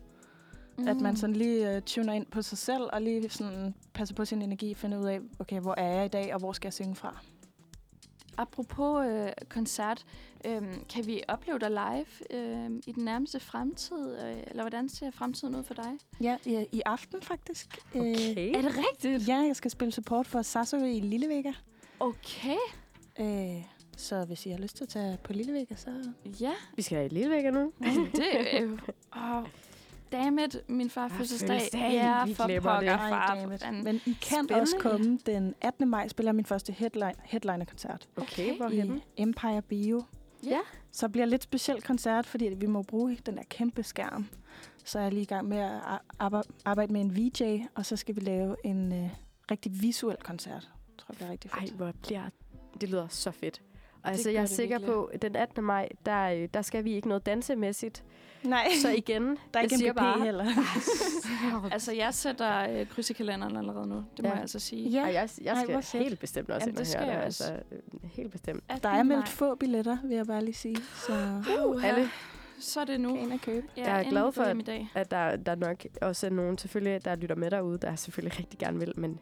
Mm. 0.78 0.88
At 0.88 0.96
man 0.96 1.16
sådan 1.16 1.36
lige 1.36 1.76
øh, 1.76 1.82
tuner 1.82 2.12
ind 2.12 2.26
på 2.26 2.42
sig 2.42 2.58
selv, 2.58 2.82
og 2.92 3.02
lige 3.02 3.30
sådan 3.30 3.74
passer 3.94 4.14
på 4.14 4.24
sin 4.24 4.42
energi, 4.42 4.74
finder 4.74 4.98
ud 4.98 5.06
af, 5.06 5.20
okay, 5.38 5.60
hvor 5.60 5.74
er 5.74 5.94
jeg 5.94 6.04
i 6.04 6.08
dag, 6.08 6.34
og 6.34 6.38
hvor 6.40 6.52
skal 6.52 6.66
jeg 6.66 6.72
synge 6.72 6.94
fra? 6.94 7.18
Apropos 8.38 9.06
øh, 9.06 9.28
koncert, 9.48 10.04
øh, 10.44 10.62
kan 10.94 11.06
vi 11.06 11.22
opleve 11.28 11.58
dig 11.58 11.70
live 11.70 12.38
øh, 12.40 12.70
i 12.86 12.92
den 12.92 13.04
nærmeste 13.04 13.40
fremtid? 13.40 14.18
Øh, 14.24 14.36
eller 14.46 14.62
hvordan 14.62 14.88
ser 14.88 15.10
fremtiden 15.10 15.54
ud 15.54 15.64
for 15.64 15.74
dig? 15.74 15.92
Ja, 16.20 16.36
i, 16.44 16.66
i 16.72 16.82
aften 16.86 17.22
faktisk. 17.22 17.78
Okay. 17.94 18.54
Er 18.54 18.62
det 18.62 18.72
rigtigt? 18.76 19.22
Øh, 19.22 19.28
ja, 19.28 19.36
jeg 19.36 19.56
skal 19.56 19.70
spille 19.70 19.92
support 19.92 20.26
for 20.26 20.42
Sasso 20.42 20.76
i 20.76 21.00
Lillevægger. 21.00 21.52
Okay. 22.00 22.56
Øh, 23.20 23.62
så 23.96 24.24
hvis 24.24 24.46
I 24.46 24.50
har 24.50 24.58
lyst 24.58 24.76
til 24.76 24.84
at 24.84 24.88
tage 24.88 25.18
på 25.24 25.32
Lillevægger, 25.32 25.76
så... 25.76 26.12
Ja, 26.40 26.52
Vi 26.76 26.82
skal 26.82 26.96
have 26.96 27.06
et 27.06 27.12
lille 27.12 27.30
vækker 27.30 27.50
nu. 27.50 27.72
det 28.14 28.54
er 28.56 28.60
jo... 28.62 28.78
Oh, 29.16 29.44
dammit, 30.12 30.60
min 30.68 30.90
far 30.90 31.08
fødselsdag. 31.08 31.60
Ja, 31.74 32.24
Vi 32.26 32.34
for 32.34 32.42
pokker, 32.42 32.80
det. 32.80 32.88
far. 32.98 33.34
Ej. 33.62 33.70
Men, 33.72 33.94
I 34.06 34.12
kan 34.12 34.16
Spændende. 34.20 34.60
også 34.60 34.76
komme 34.80 35.18
den 35.26 35.54
18. 35.60 35.88
maj, 35.88 36.08
spiller 36.08 36.32
min 36.32 36.44
første 36.44 36.72
headline, 36.72 37.12
headliner-koncert 37.24 38.08
Okay, 38.16 38.44
Okay. 38.44 38.56
hvorhenne? 38.56 38.96
i 39.16 39.22
Empire 39.22 39.62
Bio. 39.62 40.02
Ja. 40.44 40.58
Så 40.92 41.08
bliver 41.08 41.24
det 41.24 41.30
lidt 41.30 41.42
speciel 41.42 41.82
koncert, 41.82 42.26
fordi 42.26 42.48
vi 42.56 42.66
må 42.66 42.82
bruge 42.82 43.18
den 43.26 43.36
der 43.36 43.42
kæmpe 43.48 43.82
skærm. 43.82 44.26
Så 44.84 44.98
er 44.98 45.02
jeg 45.02 45.12
lige 45.12 45.22
i 45.22 45.26
gang 45.26 45.48
med 45.48 45.58
at 45.58 45.70
ar- 45.70 46.04
arbe- 46.22 46.50
arbejde 46.64 46.92
med 46.92 47.00
en 47.00 47.16
VJ, 47.16 47.62
og 47.74 47.86
så 47.86 47.96
skal 47.96 48.16
vi 48.16 48.20
lave 48.20 48.56
en 48.64 48.92
øh, 49.04 49.10
rigtig 49.50 49.82
visuel 49.82 50.16
koncert. 50.16 50.70
Jeg 50.88 50.98
tror, 50.98 51.06
det 51.08 51.16
bliver 51.16 51.30
rigtig 51.30 51.50
Ej, 51.50 51.60
fedt. 51.60 51.72
hvor 51.72 51.92
bliver... 52.02 52.22
Det 52.80 52.88
lyder 52.88 53.08
så 53.08 53.30
fedt. 53.30 53.62
Og 54.08 54.12
altså, 54.14 54.30
jeg 54.30 54.42
er 54.42 54.46
sikker 54.46 54.78
virkelig. 54.78 54.94
på, 54.94 55.04
at 55.04 55.22
den 55.22 55.36
18. 55.36 55.64
maj, 55.64 55.88
der, 56.06 56.24
øh, 56.28 56.48
der 56.54 56.62
skal 56.62 56.84
vi 56.84 56.92
ikke 56.92 57.08
noget 57.08 57.26
dansemæssigt. 57.26 58.04
Nej, 58.42 58.68
Så 58.82 58.88
igen, 58.90 59.22
der 59.28 59.34
er 59.34 59.38
jeg 59.54 59.62
ikke 59.62 59.76
siger 59.78 59.92
bare, 59.92 60.24
heller. 60.24 60.44
Altså, 61.72 61.92
jeg 61.92 62.14
sætter 62.14 62.70
øh, 62.80 62.86
kryds 62.86 63.10
i 63.10 63.12
kalenderen 63.12 63.56
allerede 63.56 63.86
nu. 63.88 63.94
Det 63.96 64.04
må 64.22 64.28
Ja. 64.28 64.32
jeg 64.32 64.40
altså 64.40 64.58
sige. 64.58 64.88
Ja, 64.88 65.00
Ej, 65.00 65.12
jeg, 65.12 65.28
jeg 65.42 65.54
Ej, 65.56 65.62
skal 65.64 65.82
fedt. 65.82 66.04
helt 66.04 66.20
bestemt 66.20 66.50
også 66.50 66.64
Jamen, 66.64 66.68
ind 66.74 66.78
og 66.78 66.84
det 66.86 66.94
høre 66.94 67.02
skal 67.02 67.06
det. 67.06 67.18
jeg 67.18 67.26
også. 67.26 67.44
Altså, 67.52 67.62
øh, 68.04 68.10
helt 68.10 68.32
bestemt. 68.32 68.64
18. 68.68 68.82
der 68.82 68.88
er 68.98 69.02
meldt 69.02 69.28
få 69.28 69.54
billetter, 69.54 69.96
vil 70.04 70.16
jeg 70.16 70.26
bare 70.26 70.44
lige 70.44 70.54
sige. 70.54 70.76
Så 71.06 71.42
Uh, 71.66 71.84
alle. 71.84 72.08
Så 72.60 72.80
er 72.80 72.84
det 72.84 73.00
nu. 73.00 73.08
kan 73.08 73.18
ind 73.18 73.32
og 73.32 73.40
købe. 73.40 73.66
Jeg 73.76 74.00
er 74.04 74.10
glad 74.10 74.32
for, 74.32 74.44
dag. 74.62 74.88
At 74.94 75.10
der, 75.10 75.36
der 75.36 75.52
er 75.52 75.56
nok 75.56 75.84
også 76.02 76.30
nogen, 76.30 76.58
selvfølgelig, 76.58 77.04
der 77.04 77.16
lytter 77.16 77.36
med 77.36 77.50
derude, 77.50 77.78
der 77.78 77.96
selvfølgelig 77.96 78.38
rigtig 78.38 78.58
gerne 78.58 78.78
vil, 78.78 78.92
men 78.96 79.18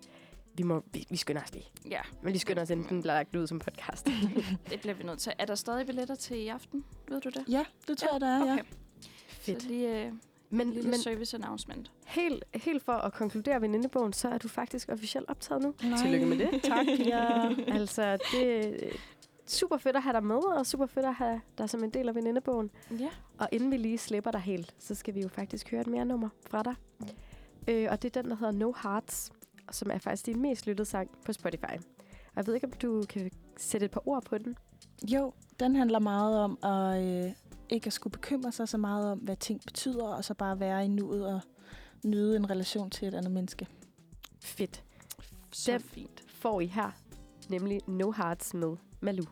vi, 0.57 0.63
må, 0.63 0.83
vi, 0.93 1.07
vi 1.11 1.17
skynder 1.17 1.43
os 1.43 1.53
lige. 1.53 1.67
Ja, 1.91 2.01
Men 2.23 2.33
vi 2.33 2.39
skynder 2.39 2.63
os, 2.63 2.71
inden 2.71 2.89
den 2.89 3.01
bliver 3.03 3.15
lagt 3.15 3.37
ud 3.37 3.47
som 3.47 3.59
podcast. 3.59 4.07
det 4.71 4.81
bliver 4.81 4.95
vi 4.95 5.03
nødt 5.05 5.19
til. 5.19 5.33
Er 5.39 5.45
der 5.47 5.55
stadig 5.55 5.87
billetter 5.87 6.15
til 6.15 6.37
i 6.39 6.49
aften? 6.49 6.85
Ved 7.09 7.21
du 7.21 7.29
det? 7.29 7.45
Ja, 7.49 7.65
det 7.89 7.99
tror 7.99 8.09
jeg, 8.13 8.21
der 8.21 8.27
er, 8.27 8.45
ja. 8.45 8.53
Okay. 8.53 8.65
Fedt. 9.29 9.63
Så 9.63 9.69
lige 9.69 10.05
øh, 10.07 10.13
Men, 10.51 10.67
en 10.69 10.73
lille 10.75 10.91
men 10.91 10.99
service 11.01 11.37
announcement. 11.37 11.93
helt, 12.07 12.45
helt 12.55 12.83
for 12.83 12.93
at 12.93 13.13
konkludere 13.13 13.61
venindebogen, 13.61 14.13
så 14.13 14.29
er 14.29 14.39
du 14.39 14.49
faktisk 14.49 14.89
officielt 14.89 15.29
optaget 15.31 15.63
nu. 15.63 15.75
Nej. 15.83 15.99
Tillykke 15.99 16.27
med 16.27 16.39
det. 16.39 16.63
Tak, 16.63 16.87
ja. 16.99 17.49
altså, 17.69 18.19
det 18.33 18.67
er 18.85 18.97
super 19.47 19.77
fedt 19.77 19.97
at 19.97 20.03
have 20.03 20.13
dig 20.13 20.25
med, 20.25 20.37
og 20.37 20.67
super 20.67 20.87
fedt 20.87 21.07
at 21.07 21.15
have 21.15 21.41
dig 21.59 21.71
som 21.71 21.85
en 21.85 21.91
del 21.91 22.09
af 22.09 22.15
venindebogen. 22.15 22.71
Ja. 22.99 23.09
Og 23.39 23.49
inden 23.53 23.71
vi 23.71 23.77
lige 23.77 23.99
slipper 23.99 24.31
dig 24.31 24.41
helt, 24.41 24.75
så 24.79 24.95
skal 24.95 25.15
vi 25.15 25.21
jo 25.21 25.29
faktisk 25.29 25.71
høre 25.71 25.81
et 25.81 25.87
mere 25.87 26.05
nummer 26.05 26.29
fra 26.51 26.63
dig. 26.63 26.75
Øh, 27.69 27.89
og 27.91 28.03
det 28.03 28.17
er 28.17 28.23
den, 28.23 28.31
der 28.31 28.37
hedder 28.37 28.53
No 28.53 28.73
Hearts, 28.83 29.33
som 29.71 29.91
er 29.91 29.99
faktisk 29.99 30.27
din 30.27 30.41
mest 30.43 30.67
lyttede 30.67 30.89
sang 30.89 31.11
på 31.25 31.33
Spotify. 31.33 31.73
Og 32.27 32.37
jeg 32.37 32.47
ved 32.47 32.55
ikke, 32.55 32.67
om 32.67 32.73
du 32.73 33.05
kan 33.09 33.31
sætte 33.57 33.85
et 33.85 33.91
par 33.91 34.09
ord 34.09 34.25
på 34.25 34.39
den. 34.39 34.57
Jo, 35.13 35.33
den 35.61 35.77
handler 35.77 35.99
meget 35.99 36.39
om 36.39 36.59
at 36.65 37.03
øh, 37.27 37.33
ikke 37.69 37.87
at 37.87 37.93
skulle 37.93 38.13
bekymre 38.13 38.53
sig 38.53 38.69
så 38.69 38.79
meget 38.79 39.11
om, 39.13 39.19
hvad 39.19 39.37
ting 39.37 39.61
betyder, 39.65 40.05
og 40.07 40.25
så 40.25 40.35
bare 40.35 40.61
være 40.61 40.85
i 40.85 40.89
nuet 40.89 41.27
og 41.27 41.41
nyde 42.05 42.37
en 42.37 42.51
relation 42.51 42.91
til 42.91 43.09
et 43.09 43.15
andet 43.15 43.33
menneske. 43.33 43.67
Fedt. 44.43 44.85
Så 45.53 45.73
Dem- 45.73 45.81
fint. 45.81 46.25
Får 46.29 46.61
I 46.61 46.67
her, 46.67 46.91
nemlig 47.49 47.81
No 47.87 48.11
Hearts 48.11 48.55
med 48.55 48.77
Malou. 49.01 49.25